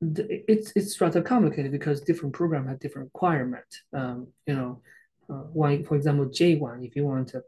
it's 0.00 0.72
it's 0.74 1.00
rather 1.00 1.22
complicated 1.22 1.72
because 1.72 2.00
different 2.00 2.34
programs 2.34 2.68
have 2.68 2.80
different 2.80 3.10
requirements. 3.12 3.82
Um, 3.92 4.28
you 4.46 4.54
know, 4.54 4.82
uh, 5.30 5.44
why, 5.52 5.82
for 5.82 5.96
example, 5.96 6.26
J1, 6.26 6.86
if 6.86 6.96
you 6.96 7.04
want 7.04 7.28
to 7.28 7.42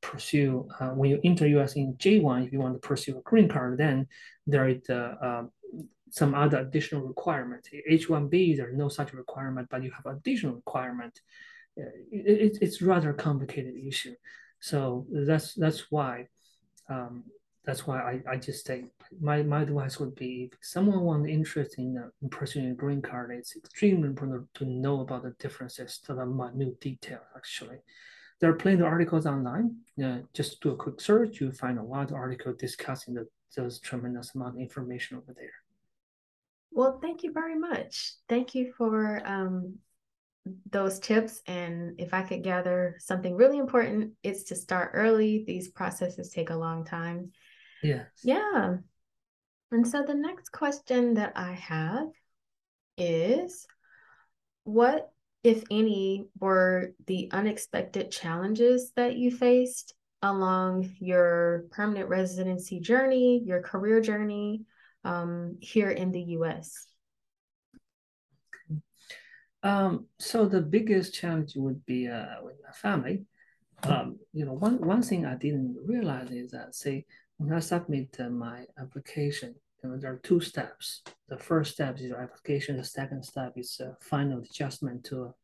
pursue, 0.00 0.68
uh, 0.80 0.90
when 0.90 1.10
you 1.10 1.20
enter 1.22 1.46
US 1.58 1.74
in 1.74 1.94
J1, 1.94 2.46
if 2.46 2.52
you 2.52 2.60
want 2.60 2.74
to 2.80 2.86
pursue 2.86 3.18
a 3.18 3.22
green 3.22 3.48
card, 3.48 3.78
then 3.78 4.06
there 4.46 4.68
is 4.68 4.88
uh, 4.88 5.14
um, 5.20 5.50
some 6.10 6.34
other 6.34 6.58
additional 6.58 7.02
requirement. 7.02 7.68
H1B, 7.90 8.56
there's 8.56 8.76
no 8.76 8.88
such 8.88 9.12
requirement, 9.12 9.68
but 9.70 9.82
you 9.82 9.90
have 9.90 10.06
additional 10.06 10.54
requirement. 10.54 11.20
Uh, 11.78 11.84
it, 12.10 12.52
it, 12.52 12.58
it's 12.60 12.82
rather 12.82 13.12
complicated 13.12 13.74
issue. 13.86 14.14
So 14.60 15.06
that's 15.10 15.54
that's 15.54 15.90
why 15.90 16.28
um, 16.88 17.24
that's 17.68 17.86
why 17.86 18.00
I, 18.00 18.32
I 18.32 18.36
just 18.36 18.66
say 18.66 18.84
my, 19.20 19.42
my 19.42 19.60
advice 19.60 20.00
would 20.00 20.14
be 20.14 20.50
if 20.50 20.58
someone 20.62 21.02
wants 21.02 21.28
interest 21.28 21.74
in, 21.76 21.98
uh, 21.98 22.08
in 22.22 22.30
pursuing 22.30 22.70
a 22.70 22.74
green 22.74 23.02
card, 23.02 23.30
it's 23.30 23.56
extremely 23.56 24.08
important 24.08 24.46
to 24.54 24.64
know 24.64 25.00
about 25.00 25.24
the 25.24 25.34
differences 25.38 25.98
to 26.06 26.14
the 26.14 26.24
minute 26.24 26.80
detail 26.80 27.20
actually. 27.36 27.76
There 28.40 28.50
are 28.50 28.56
plenty 28.56 28.80
of 28.80 28.86
articles 28.86 29.26
online. 29.26 29.76
Uh, 30.02 30.20
just 30.32 30.62
do 30.62 30.70
a 30.70 30.76
quick 30.76 30.98
search, 30.98 31.42
you 31.42 31.52
find 31.52 31.78
a 31.78 31.82
lot 31.82 32.10
of 32.10 32.16
articles 32.16 32.56
discussing 32.58 33.12
the, 33.12 33.26
those 33.54 33.80
tremendous 33.80 34.34
amount 34.34 34.54
of 34.54 34.60
information 34.62 35.18
over 35.18 35.34
there. 35.36 35.52
Well, 36.70 36.98
thank 37.02 37.22
you 37.22 37.32
very 37.32 37.58
much. 37.58 38.14
Thank 38.30 38.54
you 38.54 38.72
for 38.78 39.20
um, 39.26 39.74
those 40.70 40.98
tips. 40.98 41.42
And 41.46 42.00
if 42.00 42.14
I 42.14 42.22
could 42.22 42.42
gather 42.42 42.96
something 42.98 43.34
really 43.34 43.58
important, 43.58 44.12
it's 44.22 44.44
to 44.44 44.56
start 44.56 44.92
early. 44.94 45.44
These 45.46 45.68
processes 45.68 46.30
take 46.30 46.50
a 46.50 46.56
long 46.56 46.84
time. 46.84 47.32
Yeah. 47.82 48.04
Yeah. 48.22 48.76
And 49.70 49.86
so 49.86 50.02
the 50.02 50.14
next 50.14 50.50
question 50.50 51.14
that 51.14 51.32
I 51.36 51.52
have 51.52 52.08
is 52.96 53.66
what, 54.64 55.10
if 55.44 55.64
any, 55.70 56.26
were 56.40 56.92
the 57.06 57.30
unexpected 57.32 58.10
challenges 58.10 58.92
that 58.96 59.16
you 59.16 59.30
faced 59.30 59.94
along 60.22 60.90
your 60.98 61.66
permanent 61.70 62.08
residency 62.08 62.80
journey, 62.80 63.42
your 63.44 63.62
career 63.62 64.00
journey 64.00 64.62
um, 65.04 65.58
here 65.60 65.90
in 65.90 66.12
the 66.12 66.22
US? 66.22 66.86
Um, 69.62 70.06
so 70.18 70.46
the 70.46 70.60
biggest 70.60 71.14
challenge 71.14 71.54
would 71.56 71.84
be 71.84 72.08
uh, 72.08 72.36
with 72.42 72.56
my 72.64 72.72
family. 72.72 73.24
Um, 73.82 74.18
you 74.32 74.44
know, 74.44 74.54
one 74.54 74.84
one 74.84 75.02
thing 75.02 75.24
I 75.24 75.36
didn't 75.36 75.76
realize 75.84 76.30
is 76.30 76.50
that, 76.50 76.74
say, 76.74 77.06
when 77.38 77.52
I 77.52 77.60
submit 77.60 78.16
uh, 78.18 78.28
my 78.28 78.64
application, 78.80 79.54
you 79.82 79.90
know, 79.90 79.96
there 79.96 80.12
are 80.12 80.20
two 80.22 80.40
steps. 80.40 81.02
The 81.28 81.38
first 81.38 81.74
step 81.74 81.96
is 81.96 82.02
your 82.02 82.20
application. 82.20 82.76
The 82.76 82.84
second 82.84 83.24
step 83.24 83.52
is 83.56 83.80
a 83.80 83.96
final 84.00 84.40
adjustment 84.40 85.04
to 85.04 85.34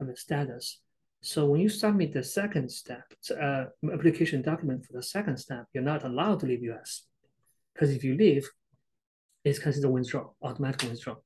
uh, 0.00 0.04
the 0.04 0.16
status. 0.16 0.80
So 1.22 1.46
when 1.46 1.60
you 1.60 1.68
submit 1.68 2.12
the 2.12 2.22
second 2.22 2.70
step, 2.70 3.04
uh, 3.40 3.64
application 3.92 4.42
document 4.42 4.84
for 4.84 4.92
the 4.92 5.02
second 5.02 5.38
step, 5.38 5.66
you're 5.72 5.82
not 5.82 6.04
allowed 6.04 6.40
to 6.40 6.46
leave 6.46 6.62
US. 6.64 7.06
Because 7.72 7.90
if 7.90 8.04
you 8.04 8.14
leave, 8.14 8.48
it's 9.42 9.58
considered 9.58 9.88
withdrawal, 9.88 10.36
automatic 10.42 10.88
withdrawal. 10.88 11.24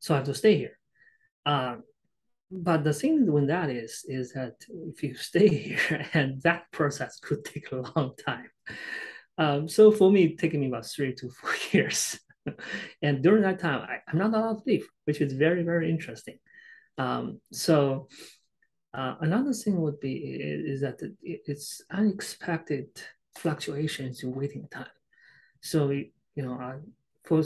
So 0.00 0.14
I 0.14 0.18
have 0.18 0.26
to 0.26 0.34
stay 0.34 0.56
here. 0.56 0.78
Um, 1.46 1.84
but 2.50 2.84
the 2.84 2.92
thing 2.92 3.30
with 3.32 3.48
that 3.48 3.70
is, 3.70 4.04
is 4.08 4.32
that 4.34 4.54
if 4.70 5.02
you 5.02 5.14
stay 5.14 5.48
here, 5.48 6.06
and 6.12 6.42
that 6.42 6.70
process 6.72 7.18
could 7.18 7.44
take 7.44 7.72
a 7.72 7.84
long 7.96 8.14
time. 8.24 8.50
Um, 9.38 9.68
so 9.68 9.90
for 9.90 10.10
me, 10.10 10.24
it 10.24 10.38
taking 10.38 10.60
me 10.60 10.68
about 10.68 10.86
three 10.86 11.14
to 11.14 11.30
four 11.30 11.54
years. 11.72 12.18
and 13.02 13.22
during 13.22 13.42
that 13.42 13.58
time, 13.58 13.80
I, 13.82 13.98
am 14.10 14.18
not 14.18 14.34
allowed 14.34 14.58
to 14.58 14.64
leave, 14.66 14.86
which 15.04 15.20
is 15.20 15.32
very, 15.32 15.62
very 15.62 15.90
interesting. 15.90 16.38
Um, 16.98 17.40
so 17.52 18.08
uh, 18.94 19.16
another 19.20 19.52
thing 19.52 19.80
would 19.80 20.00
be 20.00 20.14
is 20.14 20.80
that 20.80 21.00
it's 21.22 21.82
unexpected 21.90 22.88
fluctuations 23.36 24.22
in 24.22 24.34
waiting 24.34 24.66
time. 24.68 24.86
So 25.60 25.90
you 25.90 26.10
know, 26.36 26.54
uh, 26.54 26.76
for 27.24 27.42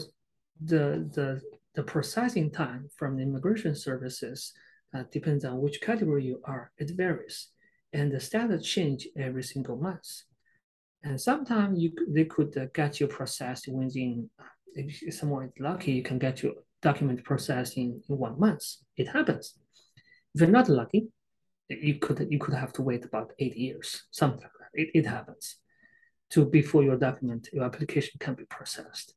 the 0.63 1.09
the 1.15 1.41
the 1.75 1.83
processing 1.83 2.51
time 2.51 2.89
from 2.97 3.17
the 3.17 3.23
immigration 3.23 3.75
services 3.75 4.53
uh, 4.95 5.05
depends 5.13 5.45
on 5.45 5.61
which 5.61 5.81
category 5.81 6.25
you 6.25 6.41
are. 6.45 6.73
It 6.79 6.91
varies, 6.97 7.49
and 7.93 8.11
the 8.11 8.21
status 8.21 8.67
change 8.67 9.09
every 9.17 9.43
single 9.43 9.77
month. 9.77 10.23
And 11.03 11.21
sometimes 11.21 11.79
you 11.81 11.93
they 12.09 12.25
could 12.25 12.57
uh, 12.57 12.67
get 12.75 13.01
your 13.01 13.09
processed 13.09 13.69
within. 13.69 14.31
If 14.75 15.15
someone 15.15 15.47
is 15.47 15.53
lucky, 15.59 15.93
you 15.93 16.03
can 16.03 16.19
get 16.19 16.43
your 16.43 16.55
document 16.81 17.25
processed 17.25 17.77
in, 17.77 18.01
in 18.09 18.19
one 18.19 18.39
month. 18.39 18.65
It 18.97 19.09
happens. 19.09 19.55
If 20.35 20.41
you're 20.41 20.51
not 20.51 20.69
lucky, 20.69 21.09
you 21.69 21.99
could 21.99 22.27
you 22.31 22.39
could 22.39 22.55
have 22.55 22.73
to 22.75 22.83
wait 22.83 23.05
about 23.05 23.33
eight 23.39 23.57
years, 23.57 24.05
something 24.11 24.43
like 24.43 24.53
that. 24.61 24.81
It, 24.81 24.91
it 24.95 25.07
happens 25.07 25.57
to 26.31 26.45
before 26.45 26.83
your 26.83 26.97
document, 26.97 27.49
your 27.53 27.65
application 27.65 28.13
can 28.19 28.35
be 28.35 28.45
processed. 28.45 29.15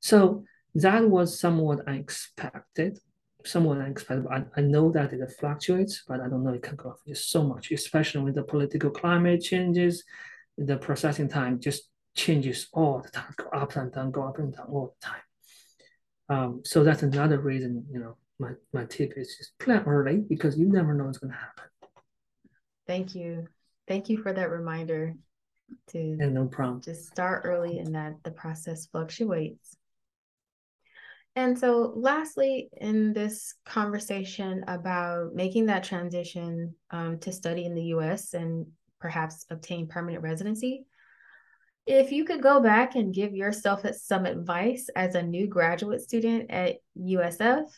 So 0.00 0.44
that 0.74 1.08
was 1.08 1.38
somewhat 1.38 1.86
unexpected, 1.86 2.98
somewhat 3.44 3.78
unexpected. 3.78 4.26
I, 4.30 4.44
I 4.56 4.60
know 4.60 4.90
that 4.92 5.12
it 5.12 5.20
fluctuates, 5.38 6.04
but 6.06 6.20
I 6.20 6.28
don't 6.28 6.44
know 6.44 6.52
it 6.52 6.62
can 6.62 6.76
go 6.76 6.90
up 6.90 6.98
just 7.06 7.30
so 7.30 7.42
much, 7.42 7.70
especially 7.70 8.22
when 8.22 8.34
the 8.34 8.42
political 8.42 8.90
climate 8.90 9.42
changes, 9.42 10.04
the 10.56 10.76
processing 10.76 11.28
time 11.28 11.60
just 11.60 11.90
changes 12.14 12.68
all 12.72 13.00
the 13.00 13.10
time, 13.10 13.34
go 13.36 13.48
up 13.50 13.76
and 13.76 13.92
down, 13.92 14.10
go 14.10 14.24
up 14.24 14.38
and 14.38 14.54
down 14.54 14.66
all 14.68 14.94
the 15.00 15.06
time. 15.06 15.22
Um, 16.30 16.62
so 16.64 16.84
that's 16.84 17.02
another 17.02 17.38
reason, 17.40 17.86
you 17.90 18.00
know, 18.00 18.16
my, 18.38 18.50
my 18.72 18.84
tip 18.84 19.14
is 19.16 19.36
just 19.36 19.58
plan 19.58 19.84
early 19.86 20.18
because 20.18 20.58
you 20.58 20.68
never 20.68 20.94
know 20.94 21.04
what's 21.04 21.18
going 21.18 21.32
to 21.32 21.38
happen. 21.38 21.64
Thank 22.86 23.14
you. 23.14 23.46
Thank 23.86 24.08
you 24.08 24.22
for 24.22 24.32
that 24.32 24.50
reminder 24.50 25.14
to 25.88 25.98
and 25.98 26.34
no 26.34 26.46
problem. 26.46 26.80
Just 26.80 27.06
start 27.06 27.42
early 27.44 27.78
and 27.78 27.94
that 27.94 28.14
the 28.22 28.30
process 28.30 28.86
fluctuates. 28.86 29.76
And 31.38 31.56
so, 31.56 31.92
lastly, 31.94 32.68
in 32.78 33.12
this 33.12 33.54
conversation 33.64 34.64
about 34.66 35.36
making 35.36 35.66
that 35.66 35.84
transition 35.84 36.74
um, 36.90 37.20
to 37.20 37.30
study 37.30 37.64
in 37.64 37.76
the 37.76 37.94
US 37.94 38.34
and 38.34 38.66
perhaps 38.98 39.46
obtain 39.48 39.86
permanent 39.86 40.24
residency, 40.24 40.84
if 41.86 42.10
you 42.10 42.24
could 42.24 42.42
go 42.42 42.58
back 42.58 42.96
and 42.96 43.14
give 43.14 43.36
yourself 43.36 43.86
some 43.94 44.26
advice 44.26 44.90
as 44.96 45.14
a 45.14 45.22
new 45.22 45.46
graduate 45.46 46.00
student 46.00 46.50
at 46.50 46.78
USF, 46.98 47.68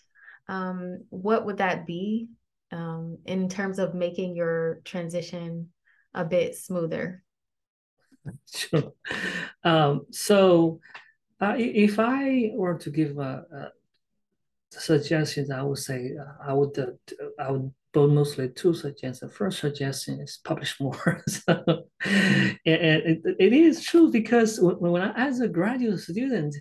um, 0.49 1.05
what 1.11 1.45
would 1.45 1.59
that 1.59 1.87
be 1.87 2.29
um, 2.73 3.19
in 3.27 3.51
terms 3.51 3.79
of 3.79 3.95
making 3.95 4.37
your 4.37 4.81
transition 4.87 5.69
a 6.15 6.25
bit 6.25 6.57
smoother? 6.57 7.23
Sure. 8.47 8.93
Um, 9.65 10.07
so, 10.13 10.81
uh, 11.41 11.55
if 11.57 11.99
I 11.99 12.51
were 12.55 12.79
to 12.79 12.91
give 12.91 13.19
a, 13.19 13.45
a 13.53 13.73
suggestions, 14.73 15.51
I 15.51 15.63
would 15.63 15.79
say 15.79 16.13
uh, 16.21 16.49
I 16.49 16.53
would 16.53 16.79
uh, 16.79 16.93
I 17.39 17.51
would 17.51 17.73
both 17.93 18.11
mostly 18.11 18.49
two 18.51 18.75
suggestions. 18.75 19.21
The 19.21 19.29
first 19.29 19.59
suggestion 19.59 20.21
is 20.21 20.39
publish 20.45 20.79
more. 20.81 21.23
so, 21.29 21.85
and 22.05 22.57
it, 22.65 23.23
it 23.39 23.53
is 23.53 23.83
true 23.83 24.11
because 24.11 24.61
when, 24.61 24.79
when 24.79 25.03
I, 25.03 25.13
as 25.29 25.41
a 25.41 25.49
graduate 25.49 25.99
student, 26.01 26.55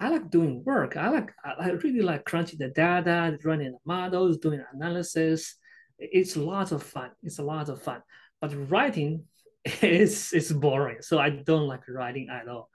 I 0.00 0.08
like 0.08 0.30
doing 0.30 0.62
work. 0.64 0.96
I 0.96 1.08
like 1.08 1.30
I 1.44 1.70
really 1.70 2.02
like 2.02 2.24
crunching 2.24 2.58
the 2.58 2.68
data, 2.68 3.38
running 3.44 3.72
the 3.72 3.78
models, 3.86 4.38
doing 4.38 4.62
analysis. 4.72 5.56
It's 5.98 6.36
a 6.36 6.42
lot 6.42 6.72
of 6.72 6.82
fun. 6.82 7.10
It's 7.22 7.38
a 7.38 7.44
lot 7.44 7.68
of 7.68 7.80
fun. 7.80 8.02
But 8.40 8.70
writing 8.70 9.24
is 9.82 10.32
is 10.32 10.52
boring. 10.52 10.98
So 11.00 11.18
I 11.18 11.30
don't 11.30 11.68
like 11.68 11.88
writing 11.88 12.28
at 12.28 12.48
all. 12.48 12.68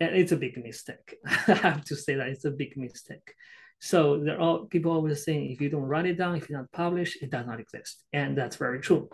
And 0.00 0.16
it's 0.16 0.32
a 0.32 0.36
big 0.36 0.62
mistake. 0.62 1.16
I 1.26 1.54
have 1.54 1.84
to 1.84 1.96
say 1.96 2.14
that 2.14 2.28
it's 2.28 2.44
a 2.44 2.50
big 2.50 2.76
mistake. 2.76 3.34
So 3.80 4.18
there 4.18 4.40
are 4.40 4.60
people 4.60 4.92
always 4.92 5.24
saying 5.24 5.50
if 5.50 5.60
you 5.60 5.68
don't 5.68 5.82
write 5.82 6.06
it 6.06 6.16
down, 6.16 6.36
if 6.36 6.48
you 6.48 6.56
don't 6.56 6.72
publish, 6.72 7.18
it 7.20 7.30
does 7.30 7.46
not 7.46 7.60
exist, 7.60 8.02
and 8.12 8.36
that's 8.36 8.56
very 8.56 8.80
true. 8.80 9.10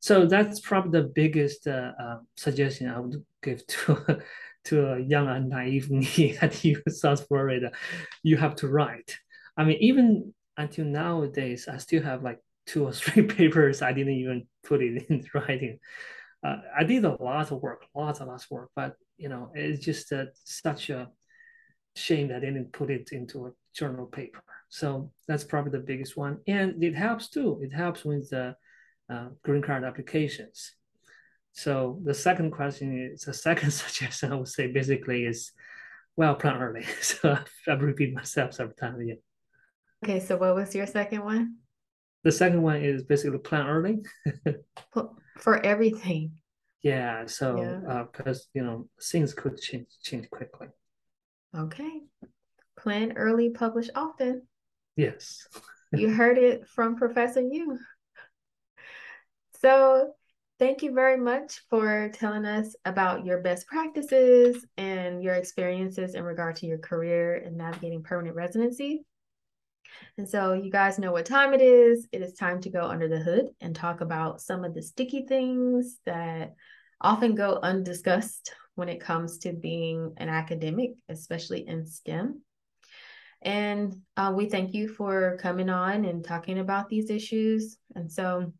So 0.00 0.26
that's 0.26 0.60
probably 0.60 1.00
the 1.00 1.08
biggest 1.08 1.66
uh, 1.66 1.92
uh, 1.98 2.18
suggestion 2.36 2.90
I 2.90 3.00
would 3.00 3.24
give 3.42 3.66
to 3.66 4.20
to 4.64 4.92
a 4.94 4.98
young 4.98 5.28
and 5.28 5.48
naive 5.48 5.90
me 5.92 6.36
at 6.40 6.64
U 6.64 6.82
South 6.88 7.26
Florida. 7.28 7.70
You 8.22 8.36
have 8.36 8.56
to 8.56 8.68
write. 8.68 9.16
I 9.56 9.64
mean, 9.64 9.78
even 9.80 10.34
until 10.56 10.86
nowadays, 10.86 11.68
I 11.68 11.78
still 11.78 12.02
have 12.02 12.22
like 12.22 12.40
two 12.66 12.84
or 12.84 12.92
three 12.92 13.22
papers 13.22 13.82
I 13.82 13.92
didn't 13.92 14.14
even 14.14 14.46
put 14.64 14.82
it 14.82 15.06
in 15.08 15.24
writing. 15.34 15.78
Uh, 16.42 16.56
I 16.76 16.84
did 16.84 17.04
a 17.04 17.22
lot 17.22 17.50
of 17.52 17.62
work, 17.62 17.86
lots 17.94 18.20
and 18.20 18.28
lots 18.28 18.44
of 18.44 18.50
work, 18.50 18.70
but 18.74 18.96
you 19.16 19.28
know, 19.28 19.50
it's 19.54 19.84
just 19.84 20.12
uh, 20.12 20.26
such 20.44 20.90
a 20.90 21.10
shame 21.96 22.28
that 22.28 22.38
I 22.38 22.40
didn't 22.40 22.72
put 22.72 22.90
it 22.90 23.10
into 23.12 23.46
a 23.46 23.52
journal 23.74 24.06
paper. 24.06 24.42
So 24.68 25.12
that's 25.28 25.44
probably 25.44 25.72
the 25.72 25.78
biggest 25.78 26.16
one. 26.16 26.38
And 26.46 26.82
it 26.82 26.94
helps 26.94 27.28
too. 27.28 27.60
It 27.62 27.72
helps 27.72 28.04
with 28.04 28.30
the 28.30 28.56
uh, 29.08 29.28
green 29.42 29.62
card 29.62 29.84
applications. 29.84 30.72
So 31.52 32.00
the 32.04 32.14
second 32.14 32.50
question 32.50 33.10
is 33.12 33.22
the 33.22 33.34
second 33.48 33.70
suggestion 33.70 34.32
I 34.32 34.36
would 34.36 34.48
say 34.48 34.66
basically 34.66 35.24
is, 35.24 35.52
well, 36.16 36.34
plan 36.34 36.60
early. 36.60 36.84
So 37.02 37.38
I've 37.68 37.82
repeated 37.82 38.14
myself 38.14 38.54
several 38.54 38.76
times. 38.76 39.02
Yeah. 39.06 39.14
Okay, 40.04 40.20
so 40.20 40.36
what 40.36 40.54
was 40.54 40.74
your 40.74 40.86
second 40.86 41.24
one? 41.24 41.56
The 42.24 42.32
second 42.32 42.62
one 42.62 42.82
is 42.82 43.02
basically 43.02 43.38
plan 43.38 43.66
early. 43.66 44.02
For 45.38 45.64
everything. 45.64 46.32
Yeah, 46.84 47.24
so 47.24 48.08
because 48.12 48.24
yeah. 48.26 48.32
uh, 48.32 48.34
you 48.52 48.62
know 48.62 48.88
things 49.02 49.32
could 49.32 49.58
change 49.58 49.86
change 50.02 50.28
quickly. 50.28 50.68
Okay. 51.56 52.02
Plan 52.78 53.14
early, 53.16 53.50
publish 53.50 53.88
often. 53.94 54.42
Yes. 54.94 55.46
you 55.92 56.10
heard 56.14 56.36
it 56.36 56.68
from 56.68 56.96
Professor 56.96 57.40
Yu. 57.40 57.78
So, 59.62 60.12
thank 60.58 60.82
you 60.82 60.92
very 60.92 61.16
much 61.16 61.62
for 61.70 62.10
telling 62.12 62.44
us 62.44 62.76
about 62.84 63.24
your 63.24 63.40
best 63.40 63.66
practices 63.66 64.66
and 64.76 65.22
your 65.22 65.36
experiences 65.36 66.14
in 66.14 66.22
regard 66.22 66.56
to 66.56 66.66
your 66.66 66.78
career 66.78 67.36
and 67.36 67.56
navigating 67.56 68.02
permanent 68.02 68.36
residency. 68.36 69.06
And 70.18 70.28
so, 70.28 70.52
you 70.52 70.70
guys 70.70 70.98
know 70.98 71.12
what 71.12 71.24
time 71.24 71.54
it 71.54 71.62
is. 71.62 72.06
It 72.12 72.20
is 72.20 72.34
time 72.34 72.60
to 72.62 72.70
go 72.70 72.82
under 72.82 73.08
the 73.08 73.20
hood 73.20 73.46
and 73.62 73.74
talk 73.74 74.02
about 74.02 74.42
some 74.42 74.64
of 74.64 74.74
the 74.74 74.82
sticky 74.82 75.24
things 75.26 75.98
that 76.04 76.54
often 77.00 77.34
go 77.34 77.58
undiscussed 77.62 78.54
when 78.74 78.88
it 78.88 79.00
comes 79.00 79.38
to 79.38 79.52
being 79.52 80.14
an 80.16 80.28
academic, 80.28 80.92
especially 81.08 81.66
in 81.66 81.86
STEM. 81.86 82.42
And 83.42 83.94
uh, 84.16 84.32
we 84.34 84.48
thank 84.48 84.72
you 84.72 84.88
for 84.88 85.36
coming 85.40 85.68
on 85.68 86.04
and 86.04 86.24
talking 86.24 86.58
about 86.58 86.88
these 86.88 87.10
issues. 87.10 87.76
And 87.94 88.10
so, 88.10 88.52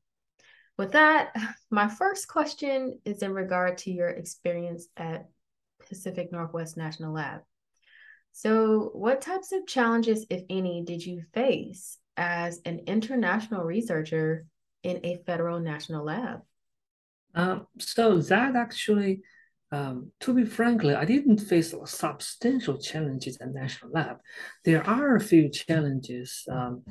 with 0.77 0.93
that, 0.93 1.35
my 1.71 1.89
first 1.89 2.29
question 2.29 2.99
is 3.05 3.23
in 3.23 3.33
regard 3.33 3.79
to 3.79 3.91
your 3.91 4.09
experience 4.09 4.87
at 4.97 5.29
Pacific 5.89 6.31
Northwest 6.33 6.77
National 6.77 7.15
Lab. 7.15 7.41
So, 8.33 8.91
what 8.93 9.21
types 9.21 9.53
of 9.53 9.67
challenges, 9.67 10.27
if 10.29 10.43
any, 10.51 10.83
did 10.85 11.05
you 11.05 11.23
face 11.33 11.99
as 12.17 12.61
an 12.65 12.81
international 12.87 13.65
researcher 13.65 14.47
in 14.83 15.01
a 15.05 15.23
federal 15.25 15.61
national 15.61 16.05
lab? 16.05 16.43
Um, 17.35 17.67
so 17.79 18.19
that 18.19 18.55
actually 18.57 19.23
um, 19.75 20.13
to 20.21 20.33
be 20.33 20.45
frankly, 20.45 20.95
I 20.95 21.05
didn't 21.05 21.39
face 21.39 21.75
substantial 21.87 22.79
challenges 22.79 23.39
at 23.41 23.53
National 23.53 23.91
Lab. 23.91 24.19
There 24.65 24.87
are 24.87 25.17
a 25.17 25.21
few 25.21 25.49
challenges. 25.49 26.45
Um, 26.49 26.85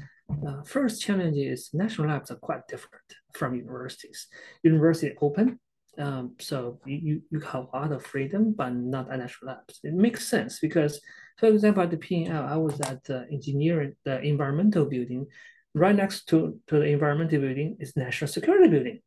uh, 0.46 0.64
first 0.64 1.02
challenge 1.02 1.38
is 1.38 1.70
national 1.74 2.10
labs 2.10 2.32
are 2.32 2.36
quite 2.36 2.68
different 2.68 3.06
from 3.34 3.56
universities. 3.56 4.28
University 4.64 5.16
open, 5.22 5.60
um, 5.98 6.36
so 6.40 6.80
you, 6.86 7.22
you 7.30 7.40
have 7.40 7.68
a 7.74 7.78
lot 7.78 7.92
of 7.92 8.06
freedom, 8.06 8.54
but 8.58 8.72
not 8.72 9.12
at 9.12 9.20
national 9.20 9.54
labs. 9.54 9.80
It 9.84 9.94
makes 9.94 10.28
sense 10.28 10.60
because, 10.60 11.00
for 11.38 11.48
example, 11.48 11.84
at 11.84 11.92
the 11.92 11.98
PNL, 11.98 12.50
I 12.50 12.58
was 12.58 12.82
at 12.82 13.04
the 13.04 13.28
engineering, 13.32 13.96
the 14.04 14.20
environmental 14.22 14.86
building. 14.86 15.28
Right 15.76 15.96
next 15.96 16.26
to, 16.30 16.60
to 16.68 16.80
the 16.80 16.86
environmental 16.86 17.40
building 17.40 17.78
is 17.80 17.96
national 17.96 18.28
security 18.28 18.68
building 18.68 19.00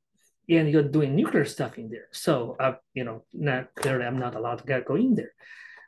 and 0.49 0.71
you're 0.71 0.83
doing 0.83 1.17
nuclear 1.17 1.45
stuff 1.45 1.79
in 1.79 1.89
there. 1.89 2.09
So, 2.13 2.57
uh, 2.61 2.75
you 2.95 3.05
know, 3.05 3.25
not 3.33 3.75
clearly 3.75 4.05
I'm 4.05 4.19
not 4.19 4.35
allowed 4.35 4.59
to 4.59 4.65
get 4.65 4.85
go 4.85 4.97
in 4.97 5.15
there. 5.15 5.33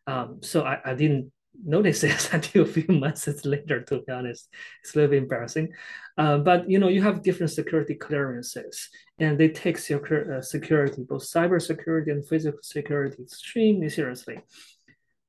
Um, 0.06 0.38
so 0.42 0.64
I, 0.64 0.80
I 0.84 0.94
didn't 0.94 1.32
notice 1.64 2.00
this 2.02 2.32
until 2.32 2.62
a 2.62 2.66
few 2.66 2.86
months 2.88 3.26
later, 3.44 3.82
to 3.82 4.00
be 4.00 4.12
honest. 4.12 4.48
It's 4.82 4.94
a 4.94 4.98
little 4.98 5.10
bit 5.10 5.22
embarrassing. 5.22 5.72
Uh, 6.16 6.38
but, 6.38 6.68
you 6.68 6.78
know, 6.78 6.88
you 6.88 7.02
have 7.02 7.22
different 7.22 7.52
security 7.52 7.94
clearances 7.94 8.88
and 9.18 9.38
they 9.38 9.48
take 9.48 9.76
uh, 9.76 10.40
security, 10.40 11.02
both 11.08 11.22
cyber 11.22 11.60
security 11.60 12.10
and 12.10 12.26
physical 12.26 12.60
security 12.62 13.22
extremely 13.22 13.88
seriously. 13.88 14.40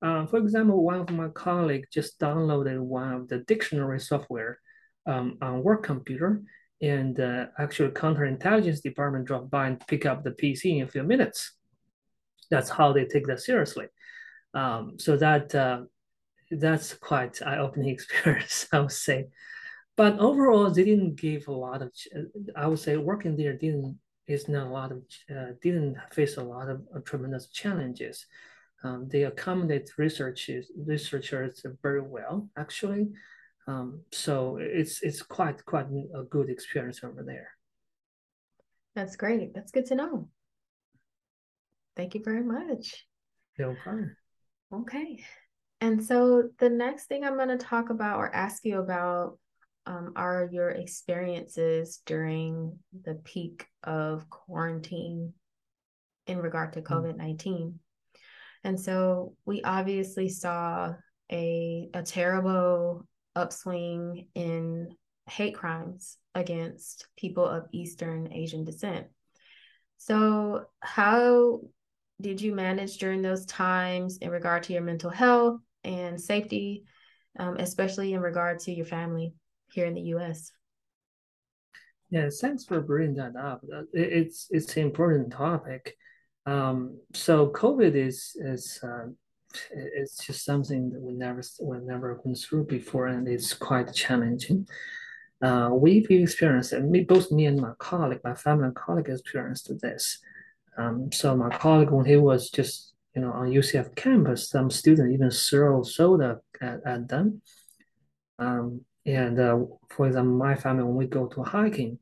Uh, 0.02 0.26
for 0.26 0.38
example, 0.38 0.82
one 0.84 1.02
of 1.02 1.10
my 1.10 1.28
colleagues 1.30 1.90
just 1.92 2.20
downloaded 2.20 2.80
one 2.80 3.14
of 3.14 3.28
the 3.28 3.40
dictionary 3.40 4.00
software 4.00 4.60
um, 5.06 5.38
on 5.42 5.62
work 5.62 5.84
computer 5.84 6.42
and 6.82 7.20
uh, 7.20 7.48
actually 7.58 7.90
counterintelligence 7.90 8.82
department 8.82 9.26
drop 9.26 9.50
by 9.50 9.68
and 9.68 9.86
pick 9.88 10.06
up 10.06 10.24
the 10.24 10.32
PC 10.32 10.78
in 10.78 10.84
a 10.84 10.88
few 10.88 11.04
minutes. 11.04 11.54
That's 12.50 12.70
how 12.70 12.94
they 12.94 13.06
take 13.06 13.28
that 13.28 13.42
seriously. 13.42 13.88
Um, 14.54 14.98
so 14.98 15.18
that 15.18 15.54
uh, 15.54 15.82
that's 16.52 16.94
quite 16.94 17.42
eye-opening 17.42 17.90
experience, 17.98 18.68
I 18.72 18.80
would 18.80 18.92
say. 18.92 19.28
But 19.96 20.18
overall, 20.20 20.72
they 20.72 20.86
didn't 20.86 21.16
give 21.16 21.48
a 21.48 21.52
lot 21.52 21.82
of. 21.82 21.92
I 22.56 22.68
would 22.68 22.80
say 22.80 22.96
working 22.98 23.36
there 23.36 23.54
didn't 23.54 24.00
is 24.28 24.48
not 24.48 24.68
a 24.68 24.70
lot 24.70 24.92
of 24.92 25.00
uh, 25.30 25.54
didn't 25.62 25.98
face 26.14 26.38
a 26.38 26.44
lot 26.44 26.70
of 26.70 26.82
uh, 26.96 27.00
tremendous 27.04 27.48
challenges. 27.48 28.26
Um, 28.84 29.10
they 29.10 29.24
accommodate 29.24 29.92
researchers 29.98 30.72
researchers 30.86 31.66
very 31.84 32.02
well, 32.02 32.48
actually. 32.58 33.10
Um, 33.70 34.02
so 34.12 34.58
it's 34.60 35.04
it's 35.04 35.22
quite 35.22 35.64
quite 35.64 35.86
a 36.16 36.24
good 36.24 36.50
experience 36.50 37.04
over 37.04 37.22
there. 37.24 37.52
That's 38.96 39.16
great. 39.16 39.54
That's 39.54 39.72
good 39.72 39.86
to 39.88 39.96
know. 39.96 40.30
Thank 41.96 42.16
you 42.16 42.24
very 42.24 42.44
much. 42.44 43.06
No 43.60 43.76
problem. 43.84 44.16
Okay. 44.74 45.24
And 45.82 46.04
so 46.04 46.50
the 46.58 46.70
next 46.70 47.06
thing 47.06 47.24
I'm 47.24 47.36
going 47.36 47.56
to 47.56 47.58
talk 47.58 47.92
about 47.92 48.18
or 48.18 48.34
ask 48.34 48.66
you 48.66 48.80
about 48.80 49.38
um, 49.86 50.14
are 50.16 50.50
your 50.52 50.70
experiences 50.70 52.02
during 52.08 52.76
the 53.04 53.16
peak 53.24 53.68
of 53.84 54.30
quarantine 54.32 55.34
in 56.26 56.40
regard 56.40 56.74
to 56.74 56.80
hmm. 56.80 56.92
COVID 56.92 57.18
19. 57.18 57.80
And 58.64 58.80
so 58.80 59.36
we 59.46 59.62
obviously 59.62 60.28
saw 60.28 60.96
a, 61.32 61.90
a 61.94 62.02
terrible 62.02 63.06
upswing 63.36 64.28
in 64.36 64.96
hate 65.30 65.56
crimes 65.56 66.18
against 66.36 67.08
people 67.18 67.46
of 67.46 67.68
Eastern 67.72 68.32
Asian 68.34 68.64
descent. 68.64 69.08
So, 69.98 70.66
how 70.80 71.62
did 72.22 72.42
you 72.42 72.54
manage 72.54 72.98
during 72.98 73.22
those 73.22 73.46
times 73.46 74.18
in 74.18 74.30
regard 74.30 74.64
to 74.64 74.74
your 74.74 74.82
mental 74.82 75.10
health 75.10 75.60
and 75.84 76.20
safety, 76.20 76.84
um, 77.38 77.58
especially 77.58 78.14
in 78.14 78.22
regard 78.22 78.60
to 78.60 78.72
your 78.72 78.86
family 78.86 79.34
here 79.72 79.86
in 79.86 79.94
the 79.94 80.14
US? 80.16 80.52
Yeah, 82.10 82.30
thanks 82.42 82.66
for 82.66 82.82
bringing 82.82 83.16
that 83.16 83.36
up. 83.36 83.62
Uh, 83.64 83.84
it's 83.94 84.48
it's 84.50 84.76
an 84.78 84.84
important 84.84 85.32
topic. 85.32 85.96
Um, 86.46 87.00
so 87.14 87.50
COVID 87.50 87.94
is 87.94 88.36
is 88.36 88.80
uh, 88.82 89.10
it's 89.72 90.26
just 90.26 90.46
something 90.46 90.92
that 90.92 91.02
we 91.02 91.14
never 91.14 91.42
we 91.62 91.78
never 91.80 92.20
went 92.24 92.38
through 92.38 92.66
before, 92.66 93.08
and 93.08 93.28
it's 93.28 93.54
quite 93.54 93.94
challenging. 93.94 94.68
Uh, 95.42 95.70
we've 95.72 96.10
experienced 96.12 96.74
it. 96.74 96.84
Me, 96.84 97.02
both 97.02 97.32
me 97.32 97.46
and 97.46 97.62
my 97.62 97.72
colleague, 97.78 98.20
my 98.24 98.36
family 98.36 98.66
and 98.66 98.76
colleague, 98.76 99.10
experienced 99.10 99.72
this. 99.82 100.20
Um, 100.78 101.12
so 101.12 101.36
my 101.36 101.50
colleague, 101.50 101.92
when 101.92 102.06
he 102.06 102.18
was 102.18 102.50
just 102.50 102.94
you 103.16 103.22
know 103.22 103.32
on 103.32 103.50
UCF 103.50 103.96
campus, 103.96 104.50
some 104.50 104.70
student 104.70 105.14
even 105.14 105.32
throw 105.32 105.84
soda 105.84 106.42
at, 106.62 106.80
at 106.86 107.08
them. 107.08 107.42
Um, 108.38 108.82
and 109.06 109.40
uh, 109.40 109.60
for 109.90 110.08
example, 110.08 110.36
my 110.36 110.56
family, 110.56 110.84
when 110.84 110.96
we 110.96 111.08
go 111.08 111.28
to 111.28 111.44
hiking 111.44 112.00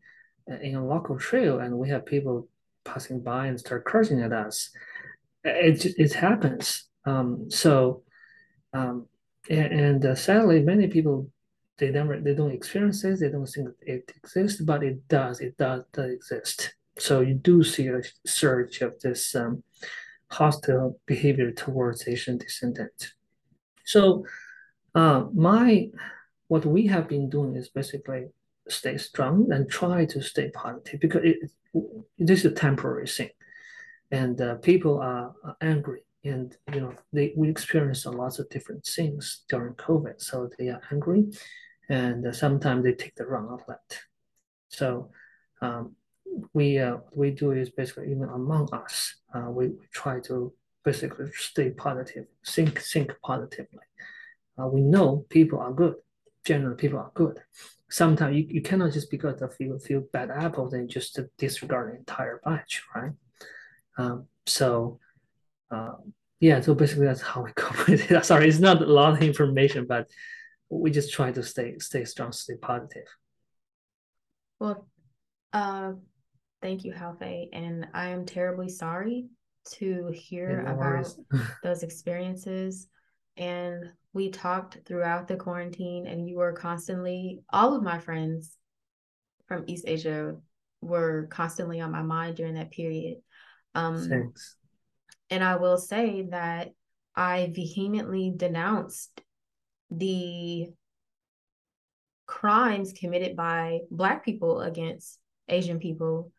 uh, 0.51 0.55
in 0.55 0.75
a 0.75 0.85
local 0.85 1.17
trail, 1.17 1.59
and 1.59 1.77
we 1.77 1.89
have 1.89 2.05
people 2.05 2.49
passing 2.83 3.21
by 3.21 3.47
and 3.47 3.59
start 3.59 3.85
cursing 3.85 4.21
at 4.21 4.33
us, 4.33 4.71
it 5.43 5.85
it 5.85 6.13
happens. 6.13 6.87
Um, 7.07 7.49
so, 7.49 8.03
um, 8.73 9.07
and, 9.49 9.73
and 9.73 10.05
uh, 10.05 10.15
sadly, 10.15 10.61
many 10.61 10.87
people 10.87 11.29
they 11.77 11.91
never 11.91 12.19
they 12.19 12.33
don't 12.33 12.51
experience 12.51 13.03
it. 13.03 13.19
They 13.19 13.29
don't 13.29 13.45
think 13.45 13.69
it 13.81 14.11
exists, 14.15 14.61
but 14.61 14.83
it 14.83 15.07
does. 15.07 15.39
It 15.39 15.57
does, 15.57 15.83
does 15.93 16.11
exist. 16.11 16.75
So 16.97 17.21
you 17.21 17.35
do 17.35 17.63
see 17.63 17.87
a 17.87 18.01
surge 18.25 18.81
of 18.81 18.99
this 18.99 19.35
um, 19.35 19.63
hostile 20.31 20.99
behavior 21.05 21.51
towards 21.51 22.07
Asian 22.07 22.37
descendants. 22.37 23.13
So 23.85 24.25
uh, 24.95 25.25
my 25.33 25.89
what 26.47 26.65
we 26.65 26.87
have 26.87 27.07
been 27.07 27.29
doing 27.29 27.55
is 27.55 27.69
basically 27.69 28.27
stay 28.67 28.97
strong 28.97 29.51
and 29.51 29.69
try 29.69 30.05
to 30.05 30.21
stay 30.21 30.49
positive 30.49 30.99
because 30.99 31.21
it, 31.23 31.37
this 32.17 32.39
is 32.39 32.51
a 32.51 32.51
temporary 32.51 33.07
thing, 33.07 33.29
and 34.11 34.41
uh, 34.41 34.55
people 34.55 34.99
are 34.99 35.33
angry 35.61 36.01
and 36.23 36.55
you 36.73 36.81
know 36.81 36.93
they 37.13 37.33
we 37.35 37.49
experience 37.49 38.05
a 38.05 38.11
lot 38.11 38.39
of 38.39 38.49
different 38.49 38.85
things 38.85 39.43
during 39.49 39.73
COVID, 39.75 40.21
so 40.21 40.49
they 40.57 40.69
are 40.69 40.81
angry, 40.91 41.25
and 41.89 42.35
sometimes 42.35 42.83
they 42.83 42.93
take 42.93 43.15
the 43.15 43.25
wrong 43.25 43.47
outlet. 43.51 43.99
So 44.69 45.11
um, 45.61 45.95
we 46.53 46.79
uh, 46.79 46.97
we 47.13 47.31
do 47.31 47.51
is 47.51 47.69
basically 47.69 48.11
even 48.11 48.29
among 48.29 48.69
us, 48.73 49.15
uh, 49.33 49.49
we, 49.49 49.67
we 49.69 49.85
try 49.91 50.19
to 50.21 50.53
basically 50.83 51.27
stay 51.33 51.69
positive, 51.71 52.25
think 52.45 52.81
think 52.81 53.13
positively. 53.23 53.85
Uh, 54.59 54.67
we 54.67 54.81
know 54.81 55.25
people 55.29 55.59
are 55.59 55.73
good. 55.73 55.95
Generally, 56.45 56.77
people 56.77 56.99
are 56.99 57.11
good. 57.13 57.39
Sometimes 57.89 58.35
you, 58.35 58.45
you 58.49 58.61
cannot 58.61 58.91
just 58.91 59.11
because 59.11 59.41
of 59.41 59.53
few 59.55 59.77
few 59.79 60.09
bad 60.11 60.29
apples 60.31 60.73
and 60.73 60.89
just 60.89 61.19
disregard 61.37 61.93
the 61.93 61.97
entire 61.97 62.41
batch, 62.43 62.81
right? 62.95 63.11
Um, 63.97 64.27
so 64.45 64.99
uh, 65.71 65.93
yeah, 66.39 66.61
so 66.61 66.75
basically 66.75 67.05
that's 67.05 67.21
how 67.21 67.43
we 67.43 67.51
cope 67.55 67.87
with 67.87 68.11
it. 68.11 68.25
Sorry, 68.25 68.47
it's 68.47 68.59
not 68.59 68.81
a 68.81 68.85
lot 68.85 69.13
of 69.13 69.21
information, 69.21 69.85
but 69.87 70.07
we 70.69 70.91
just 70.91 71.13
try 71.13 71.31
to 71.31 71.43
stay 71.43 71.77
stay 71.79 72.05
strong, 72.05 72.31
stay 72.31 72.55
positive. 72.55 73.07
Well, 74.59 74.87
uh, 75.53 75.93
thank 76.61 76.83
you, 76.83 76.93
Haofei, 76.93 77.49
and 77.53 77.87
I 77.93 78.09
am 78.09 78.25
terribly 78.25 78.69
sorry 78.69 79.27
to 79.71 80.09
hear 80.13 80.63
no 80.63 80.73
about 80.73 81.15
those 81.63 81.83
experiences. 81.83 82.87
And 83.37 83.91
we 84.13 84.29
talked 84.29 84.79
throughout 84.85 85.27
the 85.27 85.35
quarantine, 85.35 86.07
and 86.07 86.27
you 86.27 86.37
were 86.37 86.53
constantly 86.53 87.41
all 87.51 87.75
of 87.75 87.83
my 87.83 87.99
friends 87.99 88.57
from 89.47 89.63
East 89.67 89.85
Asia 89.87 90.35
were 90.81 91.27
constantly 91.31 91.79
on 91.81 91.91
my 91.91 92.01
mind 92.01 92.35
during 92.35 92.55
that 92.55 92.71
period. 92.71 93.19
Um, 93.75 94.09
Thanks. 94.09 94.56
And 95.29 95.43
I 95.43 95.57
will 95.57 95.77
say 95.77 96.27
that 96.31 96.71
I 97.15 97.51
vehemently 97.53 98.33
denounced 98.35 99.21
the 99.89 100.67
crimes 102.25 102.93
committed 102.93 103.35
by 103.35 103.79
Black 103.89 104.23
people 104.23 104.61
against 104.61 105.19
Asian 105.49 105.79
people 105.79 106.31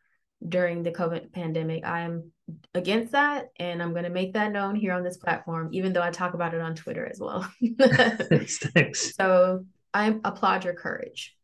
during 0.47 0.83
the 0.83 0.93
COVID 0.93 1.33
pandemic. 1.33 1.85
I 1.85 2.03
am 2.03 2.31
against 2.75 3.13
that, 3.13 3.47
and 3.59 3.83
I'm 3.83 3.93
going 3.93 4.05
to 4.05 4.11
make 4.11 4.35
that 4.35 4.53
known 4.53 4.77
here 4.77 4.93
on 4.93 5.03
this 5.03 5.17
platform, 5.17 5.71
even 5.73 5.93
though 5.93 6.03
I 6.03 6.11
talk 6.11 6.35
about 6.35 6.55
it 6.55 6.61
on 6.61 6.75
Twitter 6.75 7.07
as 7.07 7.19
well. 7.19 7.51
Thanks. 7.81 9.15
So 9.17 9.65
I 9.93 10.15
applaud 10.25 10.65
your 10.65 10.75
courage. 10.75 11.35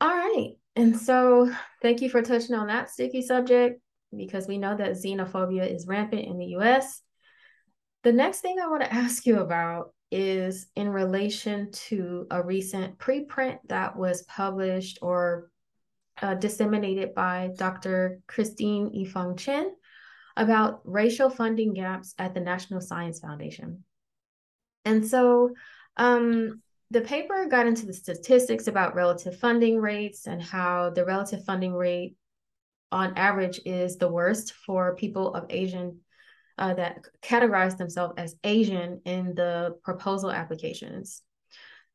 All 0.00 0.08
right. 0.08 0.52
And 0.74 0.98
so 0.98 1.50
thank 1.80 2.02
you 2.02 2.10
for 2.10 2.22
touching 2.22 2.54
on 2.54 2.66
that 2.66 2.90
sticky 2.90 3.22
subject 3.22 3.80
because 4.16 4.46
we 4.46 4.58
know 4.58 4.76
that 4.76 4.92
xenophobia 4.92 5.72
is 5.72 5.86
rampant 5.86 6.26
in 6.26 6.38
the 6.38 6.56
US. 6.56 7.02
The 8.02 8.12
next 8.12 8.40
thing 8.40 8.58
I 8.60 8.68
want 8.68 8.82
to 8.82 8.92
ask 9.04 9.26
you 9.26 9.40
about 9.40 9.92
is 10.10 10.68
in 10.76 10.88
relation 10.88 11.70
to 11.72 12.26
a 12.30 12.42
recent 12.42 12.98
preprint 12.98 13.58
that 13.68 13.96
was 13.96 14.22
published 14.22 14.98
or 15.02 15.50
uh, 16.22 16.34
disseminated 16.34 17.14
by 17.14 17.50
Dr. 17.56 18.20
Christine 18.26 18.90
Yifeng 18.90 19.36
Chen 19.36 19.72
about 20.36 20.80
racial 20.84 21.30
funding 21.30 21.74
gaps 21.74 22.14
at 22.18 22.34
the 22.34 22.40
National 22.40 22.80
Science 22.80 23.20
Foundation. 23.20 23.84
And 24.84 25.06
so 25.06 25.50
um, 25.96 26.62
the 26.90 27.00
paper 27.00 27.46
got 27.50 27.66
into 27.66 27.86
the 27.86 27.92
statistics 27.92 28.68
about 28.68 28.94
relative 28.94 29.38
funding 29.38 29.80
rates 29.80 30.26
and 30.26 30.42
how 30.42 30.90
the 30.90 31.04
relative 31.04 31.44
funding 31.44 31.74
rate 31.74 32.16
on 32.92 33.16
average 33.16 33.60
is 33.64 33.96
the 33.96 34.08
worst 34.08 34.52
for 34.52 34.94
people 34.96 35.34
of 35.34 35.46
Asian 35.50 36.00
uh, 36.58 36.74
that 36.74 36.98
categorize 37.22 37.76
themselves 37.76 38.14
as 38.16 38.36
Asian 38.44 39.00
in 39.04 39.34
the 39.34 39.76
proposal 39.82 40.30
applications. 40.30 41.22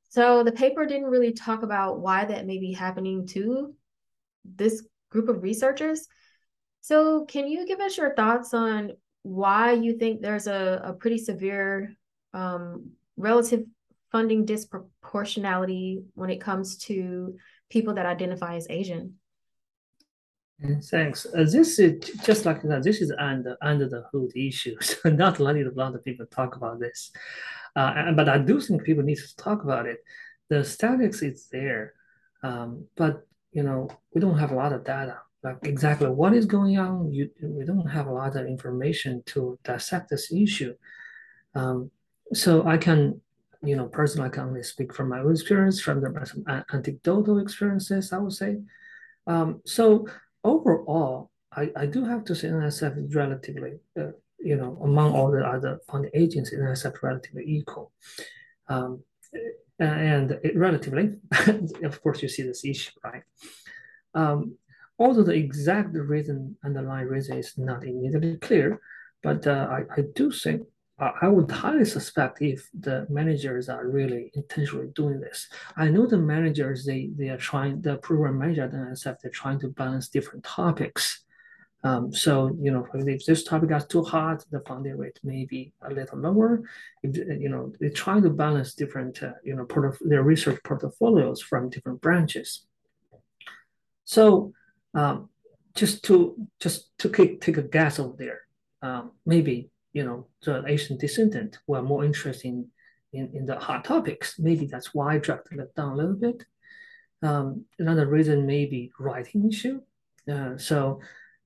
So 0.09 0.43
the 0.43 0.51
paper 0.51 0.85
didn't 0.85 1.09
really 1.09 1.31
talk 1.31 1.63
about 1.63 1.99
why 1.99 2.25
that 2.25 2.45
may 2.45 2.59
be 2.59 2.73
happening 2.73 3.27
to 3.27 3.73
this 4.43 4.85
group 5.09 5.29
of 5.29 5.41
researchers. 5.41 6.07
So 6.81 7.25
can 7.25 7.47
you 7.47 7.65
give 7.65 7.79
us 7.79 7.97
your 7.97 8.13
thoughts 8.13 8.53
on 8.53 8.91
why 9.23 9.73
you 9.73 9.97
think 9.97 10.21
there's 10.21 10.47
a, 10.47 10.81
a 10.83 10.93
pretty 10.93 11.17
severe 11.17 11.95
um, 12.33 12.91
relative 13.17 13.63
funding 14.11 14.45
disproportionality 14.45 16.03
when 16.15 16.29
it 16.29 16.41
comes 16.41 16.77
to 16.79 17.37
people 17.69 17.93
that 17.93 18.05
identify 18.05 18.55
as 18.55 18.67
Asian? 18.69 19.15
Thanks. 20.83 21.25
Uh, 21.25 21.43
this 21.43 21.79
is 21.79 21.99
just 22.23 22.45
like 22.45 22.61
that. 22.63 22.83
This 22.83 23.01
is 23.01 23.11
under 23.17 23.57
under 23.61 23.89
the 23.89 24.03
hood 24.11 24.31
issue. 24.35 24.75
So 24.81 25.09
not 25.09 25.39
a 25.39 25.43
lot 25.43 25.95
of 25.95 26.03
people 26.03 26.25
talk 26.27 26.55
about 26.55 26.79
this, 26.79 27.11
uh, 27.75 28.11
but 28.11 28.29
I 28.29 28.37
do 28.37 28.59
think 28.61 28.83
people 28.83 29.03
need 29.03 29.17
to 29.17 29.35
talk 29.37 29.63
about 29.63 29.87
it. 29.87 30.03
The 30.49 30.63
statistics 30.63 31.21
is 31.23 31.47
there, 31.51 31.93
um, 32.43 32.85
but 32.95 33.25
you 33.51 33.63
know 33.63 33.89
we 34.13 34.21
don't 34.21 34.37
have 34.37 34.51
a 34.51 34.55
lot 34.55 34.73
of 34.73 34.83
data. 34.83 35.17
Like 35.43 35.57
exactly 35.63 36.09
what 36.09 36.33
is 36.33 36.45
going 36.45 36.77
on, 36.77 37.11
you 37.11 37.31
we 37.41 37.65
don't 37.65 37.87
have 37.87 38.05
a 38.05 38.13
lot 38.13 38.35
of 38.35 38.45
information 38.45 39.23
to 39.27 39.57
dissect 39.63 40.09
this 40.09 40.31
issue. 40.31 40.75
Um, 41.55 41.89
so 42.33 42.67
I 42.67 42.77
can, 42.77 43.19
you 43.63 43.75
know, 43.75 43.87
personally, 43.87 44.27
I 44.27 44.31
can 44.31 44.43
only 44.43 44.63
speak 44.63 44.93
from 44.93 45.09
my 45.09 45.19
own 45.19 45.31
experience, 45.31 45.81
from 45.81 46.01
the 46.01 46.25
some 46.25 46.45
anecdotal 46.71 47.39
experiences. 47.39 48.13
I 48.13 48.19
would 48.19 48.33
say. 48.33 48.59
Um, 49.27 49.61
so 49.65 50.07
overall, 50.43 51.31
I, 51.51 51.71
I 51.75 51.85
do 51.85 52.05
have 52.05 52.23
to 52.25 52.35
say 52.35 52.47
NSF 52.47 53.05
is 53.05 53.15
relatively, 53.15 53.79
uh, 53.99 54.11
you 54.39 54.55
know, 54.55 54.77
among 54.83 55.13
all 55.13 55.31
the 55.31 55.45
other 55.45 55.79
funding 55.89 56.11
agencies, 56.13 56.59
NSF 56.59 57.01
relatively 57.03 57.43
equal. 57.45 57.91
Um, 58.67 59.03
and 59.79 60.31
it 60.43 60.55
relatively, 60.55 61.15
of 61.83 62.01
course, 62.01 62.21
you 62.21 62.29
see 62.29 62.43
this 62.43 62.63
issue, 62.63 62.91
right? 63.03 63.23
Um, 64.13 64.55
although 64.99 65.23
the 65.23 65.33
exact 65.33 65.95
reason 65.95 66.57
underlying 66.63 67.07
reason 67.07 67.37
is 67.37 67.57
not 67.57 67.83
immediately 67.83 68.37
clear, 68.37 68.79
but 69.23 69.45
uh, 69.47 69.67
I, 69.69 69.83
I 69.97 70.03
do 70.15 70.31
think 70.31 70.63
I 71.01 71.27
would 71.27 71.49
highly 71.49 71.85
suspect 71.85 72.41
if 72.41 72.69
the 72.79 73.07
managers 73.09 73.69
are 73.69 73.87
really 73.87 74.31
intentionally 74.35 74.89
doing 74.93 75.19
this. 75.19 75.47
I 75.75 75.89
know 75.89 76.05
the 76.05 76.19
managers 76.19 76.85
they 76.85 77.09
they 77.17 77.29
are 77.29 77.37
trying 77.37 77.81
the 77.81 77.97
program 77.97 78.37
manager 78.37 78.65
at 78.65 78.71
NSF 78.71 79.17
they're 79.19 79.31
trying 79.31 79.59
to 79.61 79.69
balance 79.69 80.09
different 80.09 80.43
topics. 80.43 81.23
Um, 81.83 82.13
so 82.13 82.55
you 82.61 82.71
know 82.71 82.85
if 82.93 83.25
this 83.25 83.43
topic 83.43 83.69
gets 83.69 83.85
too 83.85 84.03
hot, 84.03 84.45
the 84.51 84.59
funding 84.59 84.97
rate 84.97 85.19
may 85.23 85.45
be 85.45 85.73
a 85.81 85.89
little 85.89 86.19
lower. 86.19 86.61
If, 87.01 87.17
you 87.17 87.49
know 87.49 87.73
they're 87.79 87.89
trying 87.89 88.21
to 88.21 88.29
balance 88.29 88.75
different 88.75 89.23
uh, 89.23 89.33
you 89.43 89.55
know 89.55 89.65
their 90.01 90.21
research 90.21 90.59
portfolios 90.63 91.41
from 91.41 91.69
different 91.69 92.01
branches. 92.01 92.67
So 94.03 94.53
um, 94.93 95.29
just 95.73 96.03
to 96.05 96.35
just 96.59 96.95
to 96.99 97.09
take, 97.09 97.41
take 97.41 97.57
a 97.57 97.63
guess 97.63 97.97
over 97.97 98.15
there, 98.17 98.41
um, 98.83 99.13
maybe 99.25 99.71
you 99.93 100.03
know 100.03 100.27
the 100.43 100.63
Asian 100.67 100.97
descendant 100.97 101.59
were 101.67 101.81
more 101.81 102.03
interested 102.05 102.47
in, 102.47 102.67
in, 103.13 103.31
in 103.33 103.45
the 103.45 103.57
hot 103.57 103.85
topics. 103.85 104.39
Maybe 104.39 104.65
that's 104.65 104.93
why 104.93 105.15
I 105.15 105.17
dragged 105.17 105.47
it 105.51 105.75
down 105.75 105.93
a 105.93 105.95
little 105.95 106.15
bit. 106.15 106.45
Um, 107.23 107.65
another 107.77 108.07
reason 108.07 108.45
may 108.45 108.65
be 108.65 108.91
writing 108.99 109.47
issue. 109.47 109.81
Uh, 110.31 110.57
so 110.57 111.01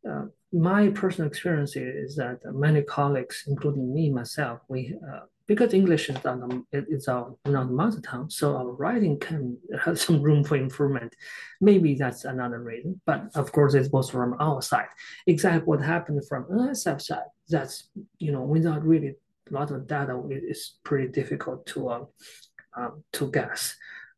uh, 0.09 0.25
my 0.53 0.89
personal 0.89 1.27
experience 1.27 1.75
is 1.75 2.15
that 2.15 2.39
many 2.45 2.81
colleagues, 2.81 3.43
including 3.47 3.93
me 3.93 4.09
myself, 4.09 4.61
we 4.69 4.95
uh, 5.11 5.21
because 5.47 5.73
English 5.73 6.09
is 6.09 6.23
not 6.23 6.39
it's 6.71 7.07
our 7.07 7.35
mother 7.45 8.01
tongue, 8.01 8.29
so 8.29 8.55
our 8.55 8.71
writing 8.71 9.19
can 9.19 9.57
have 9.83 9.99
some 10.05 10.21
room 10.21 10.43
for 10.43 10.57
improvement. 10.57 11.15
Maybe 11.61 11.95
that's 11.95 12.25
another 12.25 12.61
reason, 12.61 13.01
but 13.05 13.25
of 13.35 13.51
course 13.51 13.73
it's 13.73 13.89
both 13.89 14.09
from 14.09 14.35
our 14.39 14.61
side. 14.61 14.87
Exactly 15.27 15.65
what 15.65 15.81
happened 15.81 16.27
from 16.27 16.45
NSF 16.45 17.01
side, 17.01 17.29
that's 17.49 17.89
you 18.17 18.31
know 18.31 18.41
without 18.41 18.83
really 18.83 19.15
a 19.49 19.53
lot 19.53 19.71
of 19.71 19.87
data, 19.87 20.19
it's 20.29 20.79
pretty 20.83 21.07
difficult 21.07 21.65
to 21.67 21.89
um, 21.89 22.07
um, 22.75 23.03
to 23.13 23.29
guess. 23.31 23.75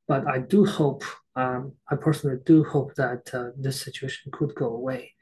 But 0.07 0.25
I 0.27 0.39
do 0.39 0.65
hope, 0.65 1.03
um, 1.35 1.73
I 1.89 1.95
personally 1.95 2.37
do 2.45 2.63
hope 2.63 2.95
that 2.95 3.29
uh, 3.33 3.49
this 3.57 3.81
situation 3.81 4.31
could 4.31 4.55
go 4.55 4.67
away. 4.67 5.13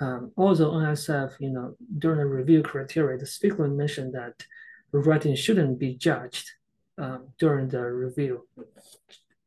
Um, 0.00 0.32
also, 0.36 0.72
NSF, 0.72 1.32
you 1.38 1.50
know, 1.50 1.76
during 1.98 2.18
the 2.18 2.26
review 2.26 2.62
criteria, 2.62 3.18
the 3.18 3.26
speaker 3.26 3.68
mentioned 3.68 4.14
that 4.14 4.42
writing 4.92 5.34
shouldn't 5.34 5.78
be 5.78 5.94
judged 5.94 6.50
um, 6.98 7.28
during 7.38 7.68
the 7.68 7.82
review, 7.82 8.46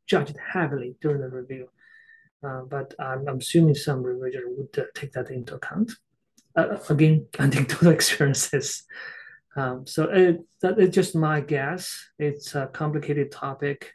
judged 0.08 0.38
heavily 0.54 0.96
during 1.02 1.22
the 1.22 1.30
review. 1.30 1.70
Uh, 2.44 2.62
but 2.62 2.94
I'm, 3.00 3.28
I'm, 3.28 3.38
assuming 3.38 3.76
some 3.76 4.04
revision 4.04 4.56
would 4.58 4.78
uh, 4.78 4.86
take 4.94 5.14
that 5.14 5.32
into 5.32 5.56
account. 5.56 5.94
Uh, 6.56 6.78
again, 6.90 7.28
anecdotal 7.40 7.92
experiences. 7.92 8.84
Um, 9.56 9.88
so 9.88 10.04
it, 10.04 10.42
that 10.62 10.80
is 10.80 10.94
just 10.94 11.16
my 11.16 11.40
guess. 11.40 12.10
It's 12.20 12.54
a 12.56 12.68
complicated 12.68 13.32
topic. 13.32 13.94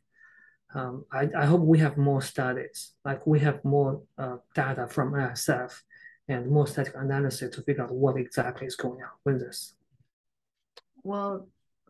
Um, 0.75 1.05
I, 1.13 1.29
I, 1.37 1.47
hope 1.47 1.63
we 1.63 1.81
have 1.81 1.97
more 1.97 2.23
studies, 2.23 2.93
like 3.05 3.27
we 3.27 3.41
have 3.41 3.65
more 3.65 4.03
uh, 4.17 4.37
data 4.55 4.87
from 4.87 5.13
NSF 5.13 5.73
and 6.29 6.49
more 6.49 6.69
statistical 6.69 7.01
analysis 7.01 7.57
to 7.57 7.63
figure 7.63 7.83
out 7.83 7.93
what 7.93 8.17
exactly 8.17 8.69
is 8.69 8.77
going 8.77 9.03
on 9.03 9.11
with 9.25 9.41
this. 9.41 9.75
Well, 11.03 11.49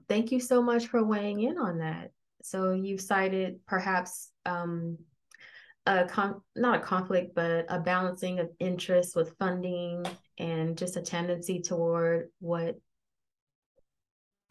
thank 0.09 0.33
you 0.33 0.41
so 0.41 0.63
much 0.63 0.87
for 0.87 1.05
weighing 1.05 1.41
in 1.41 1.59
on 1.59 1.79
that. 1.79 2.11
So 2.43 2.73
you've 2.73 3.01
cited 3.01 3.61
perhaps 3.67 4.31
um, 4.47 4.99
a 5.87 6.05
con- 6.07 6.41
not 6.57 6.77
a 6.77 6.81
conflict, 6.81 7.35
but 7.35 7.67
a 7.69 7.79
balancing 7.79 8.39
of 8.39 8.51
interests 8.59 9.15
with 9.15 9.37
funding 9.39 10.05
and 10.39 10.77
just 10.77 10.97
a 10.97 11.03
tendency 11.03 11.61
toward 11.61 12.29
what 12.41 12.77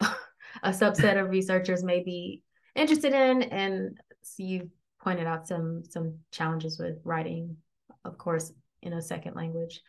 a 0.00 0.70
subset 0.70 1.20
of 1.20 1.30
researchers 1.30 1.82
may 1.82 2.02
be 2.02 2.42
interested 2.74 3.12
in. 3.12 3.42
And 3.42 3.98
so 4.22 4.42
you 4.42 4.70
pointed 5.02 5.26
out 5.26 5.48
some 5.48 5.82
some 5.88 6.18
challenges 6.30 6.78
with 6.78 6.98
writing, 7.04 7.56
of 8.04 8.18
course, 8.18 8.52
in 8.82 8.92
a 8.92 9.02
second 9.02 9.34
language. 9.34 9.80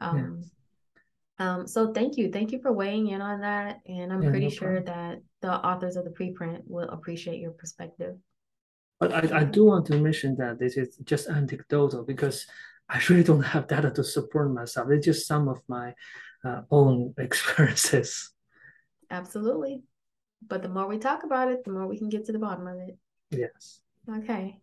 Um. 0.00 0.42
Um, 1.38 1.66
so 1.66 1.92
thank 1.92 2.16
you. 2.16 2.30
Thank 2.30 2.52
you 2.52 2.60
for 2.60 2.72
weighing 2.72 3.08
in 3.08 3.20
on 3.20 3.40
that. 3.40 3.80
And 3.86 4.12
I'm 4.12 4.22
yeah, 4.22 4.30
pretty 4.30 4.46
no 4.46 4.50
sure 4.50 4.80
that 4.82 5.20
the 5.42 5.52
authors 5.52 5.96
of 5.96 6.04
the 6.04 6.10
preprint 6.10 6.62
will 6.66 6.88
appreciate 6.88 7.40
your 7.40 7.52
perspective. 7.52 8.16
But 8.98 9.12
I, 9.12 9.40
I 9.40 9.44
do 9.44 9.66
want 9.66 9.86
to 9.86 9.98
mention 9.98 10.36
that 10.36 10.58
this 10.58 10.76
is 10.78 10.96
just 11.04 11.28
anecdotal 11.28 12.04
because 12.04 12.46
I 12.88 13.00
really 13.10 13.22
don't 13.22 13.42
have 13.42 13.68
data 13.68 13.90
to 13.90 14.04
support 14.04 14.52
myself. 14.52 14.88
It's 14.90 15.04
just 15.04 15.26
some 15.26 15.48
of 15.48 15.60
my 15.68 15.94
uh, 16.44 16.62
own 16.70 17.14
experiences. 17.18 18.32
Absolutely. 19.10 19.82
But 20.46 20.62
the 20.62 20.68
more 20.68 20.86
we 20.86 20.98
talk 20.98 21.24
about 21.24 21.50
it, 21.50 21.64
the 21.64 21.72
more 21.72 21.86
we 21.86 21.98
can 21.98 22.08
get 22.08 22.24
to 22.26 22.32
the 22.32 22.38
bottom 22.38 22.66
of 22.66 22.78
it. 22.78 22.96
Yes. 23.30 23.80
Okay. 24.10 24.60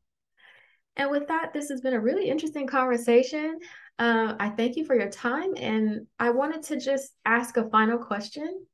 And 0.96 1.10
with 1.10 1.28
that, 1.28 1.54
this 1.54 1.70
has 1.70 1.82
been 1.82 1.94
a 1.94 2.00
really 2.00 2.30
interesting 2.30 2.68
conversation. 2.68 3.60
Uh, 4.00 4.36
I 4.40 4.50
thank 4.50 4.76
you 4.76 4.86
for 4.86 4.96
your 4.96 5.10
time. 5.10 5.54
And 5.58 6.08
I 6.20 6.32
wanted 6.32 6.64
to 6.64 6.80
just 6.80 7.14
ask 7.26 7.58
a 7.58 7.70
final 7.70 7.98
question. 7.98 8.66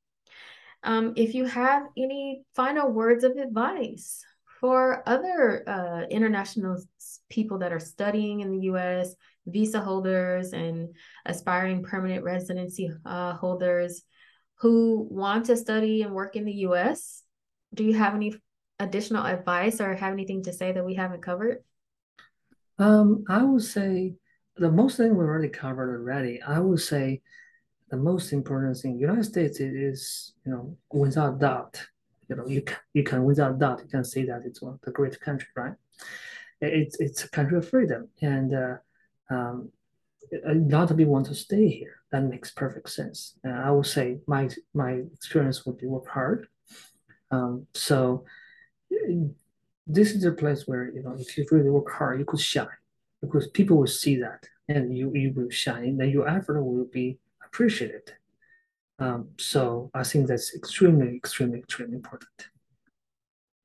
Um, 0.84 1.14
if 1.18 1.34
you 1.34 1.46
have 1.46 1.84
any 1.98 2.44
final 2.56 2.90
words 2.90 3.24
of 3.24 3.34
advice 3.34 4.24
for 4.60 5.04
other 5.08 5.68
uh, 5.68 6.08
international 6.10 6.82
people 7.30 7.60
that 7.60 7.74
are 7.74 7.80
studying 7.80 8.40
in 8.40 8.52
the 8.52 8.62
US, 8.72 9.16
visa 9.46 9.82
holders 9.82 10.54
and 10.54 10.96
aspiring 11.26 11.84
permanent 11.84 12.24
residency 12.24 12.92
uh, 13.06 13.34
holders 13.34 14.04
who 14.60 15.08
want 15.10 15.46
to 15.46 15.58
study 15.58 16.02
and 16.02 16.14
work 16.14 16.36
in 16.36 16.46
the 16.46 16.66
US, 16.68 17.24
do 17.74 17.84
you 17.84 17.94
have 17.94 18.16
any 18.16 18.34
additional 18.80 19.26
advice 19.26 19.82
or 19.82 19.94
have 19.96 20.14
anything 20.14 20.44
to 20.44 20.54
say 20.54 20.72
that 20.72 20.86
we 20.86 20.96
haven't 20.96 21.22
covered? 21.22 21.64
Um, 22.78 23.26
I 23.28 23.44
would 23.44 23.64
say 23.64 24.16
the 24.60 24.72
most 24.72 24.98
thing 24.98 25.16
we 25.16 25.24
already 25.24 25.50
covered 25.50 25.90
already. 25.90 26.42
I 26.42 26.60
would 26.60 26.82
say 26.82 27.22
the 27.90 27.98
most 27.98 28.34
important 28.34 28.78
thing 28.78 29.00
United 29.00 29.26
States 29.26 29.60
is 29.60 30.34
you 30.46 30.52
know 30.52 30.78
without 30.92 31.40
doubt 31.40 31.82
you 32.28 32.36
know 32.36 32.48
you 32.48 32.62
can 32.62 32.78
you 32.94 33.04
can 33.04 33.24
without 33.24 33.58
doubt 33.58 33.82
you 33.84 33.90
can 33.90 34.04
say 34.04 34.24
that 34.26 34.44
it's 34.46 34.62
one 34.62 34.80
the 34.84 34.92
great 34.92 35.20
country 35.20 35.48
right? 35.56 35.74
It's 36.62 37.00
it's 37.00 37.24
a 37.24 37.30
country 37.30 37.58
of 37.58 37.68
freedom 37.68 38.10
and 38.22 38.54
uh, 38.54 38.76
um, 39.32 39.72
a 40.46 40.54
lot 40.54 40.92
of 40.92 40.98
people 40.98 41.14
want 41.14 41.26
to 41.28 41.36
stay 41.36 41.68
here. 41.68 41.96
That 42.12 42.24
makes 42.24 42.52
perfect 42.52 42.90
sense. 42.90 43.36
I 43.46 43.72
would 43.72 43.86
say 43.86 44.20
my 44.28 44.50
my 44.74 45.02
experience 45.14 45.66
would 45.66 45.78
be 45.78 45.88
work 45.88 46.08
hard. 46.08 46.48
Um, 47.32 47.68
so 47.74 48.26
this 49.88 50.12
is 50.12 50.24
a 50.26 50.32
place 50.32 50.68
where 50.68 50.92
you 50.92 51.02
know 51.02 51.16
if 51.18 51.38
you 51.38 51.46
really 51.52 51.70
work 51.70 51.92
hard 51.92 52.20
you 52.20 52.26
could 52.26 52.40
shine 52.40 52.68
because 53.22 53.48
people 53.50 53.78
will 53.78 53.88
see 53.88 54.18
that 54.18 54.48
and 54.68 54.96
you, 54.96 55.12
you 55.14 55.34
will 55.36 55.50
shine, 55.50 55.98
then 55.98 56.10
your 56.10 56.28
effort 56.28 56.62
will 56.62 56.86
be 56.86 57.18
appreciated. 57.46 58.14
Um, 59.00 59.30
so 59.38 59.90
I 59.94 60.04
think 60.04 60.28
that's 60.28 60.56
extremely, 60.56 61.16
extremely, 61.16 61.60
extremely 61.60 61.96
important. 61.96 62.30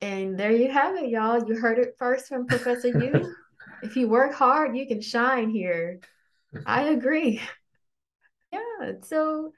And 0.01 0.39
there 0.39 0.53
you 0.53 0.71
have 0.71 0.97
it, 0.97 1.09
y'all. 1.09 1.45
You 1.47 1.57
heard 1.57 1.79
it 1.79 1.97
first 1.99 2.29
from 2.29 2.47
Professor 2.47 2.89
Yu. 2.89 3.35
if 3.83 3.97
you 3.97 4.09
work 4.09 4.35
hard, 4.35 4.77
you 4.77 4.87
can 4.87 5.01
shine 5.01 5.51
here. 5.51 6.01
I 6.67 6.85
agree. 6.85 7.41
Yeah. 8.53 8.93
So 9.03 9.53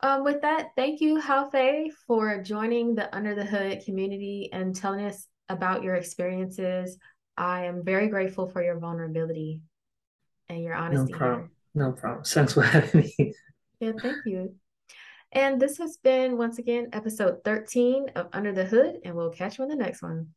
um, 0.00 0.24
with 0.24 0.42
that, 0.42 0.68
thank 0.76 1.00
you, 1.00 1.20
Haofei, 1.20 1.90
for 2.06 2.42
joining 2.42 2.94
the 2.94 3.14
Under 3.16 3.34
the 3.34 3.44
Hood 3.44 3.82
community 3.84 4.50
and 4.52 4.76
telling 4.76 5.04
us 5.06 5.26
about 5.48 5.82
your 5.82 5.94
experiences 5.94 6.98
I 7.36 7.64
am 7.66 7.84
very 7.84 8.08
grateful 8.08 8.48
for 8.48 8.62
your 8.62 8.78
vulnerability 8.78 9.62
and 10.48 10.62
your 10.62 10.74
honesty. 10.74 11.12
No 11.12 11.18
problem. 11.18 11.50
No 11.74 11.92
problem. 11.92 12.24
Thanks 12.24 12.54
for 12.54 12.62
having 12.74 13.12
me. 13.18 13.34
Yeah, 13.80 13.92
thank 14.00 14.16
you. 14.24 14.54
And 15.32 15.60
this 15.60 15.78
has 15.78 15.98
been 15.98 16.38
once 16.38 16.58
again 16.58 16.88
episode 16.92 17.44
13 17.44 18.10
of 18.16 18.28
Under 18.32 18.52
the 18.52 18.64
Hood, 18.64 19.00
and 19.04 19.14
we'll 19.14 19.30
catch 19.30 19.58
you 19.58 19.64
in 19.64 19.70
the 19.70 19.76
next 19.76 20.02
one. 20.02 20.28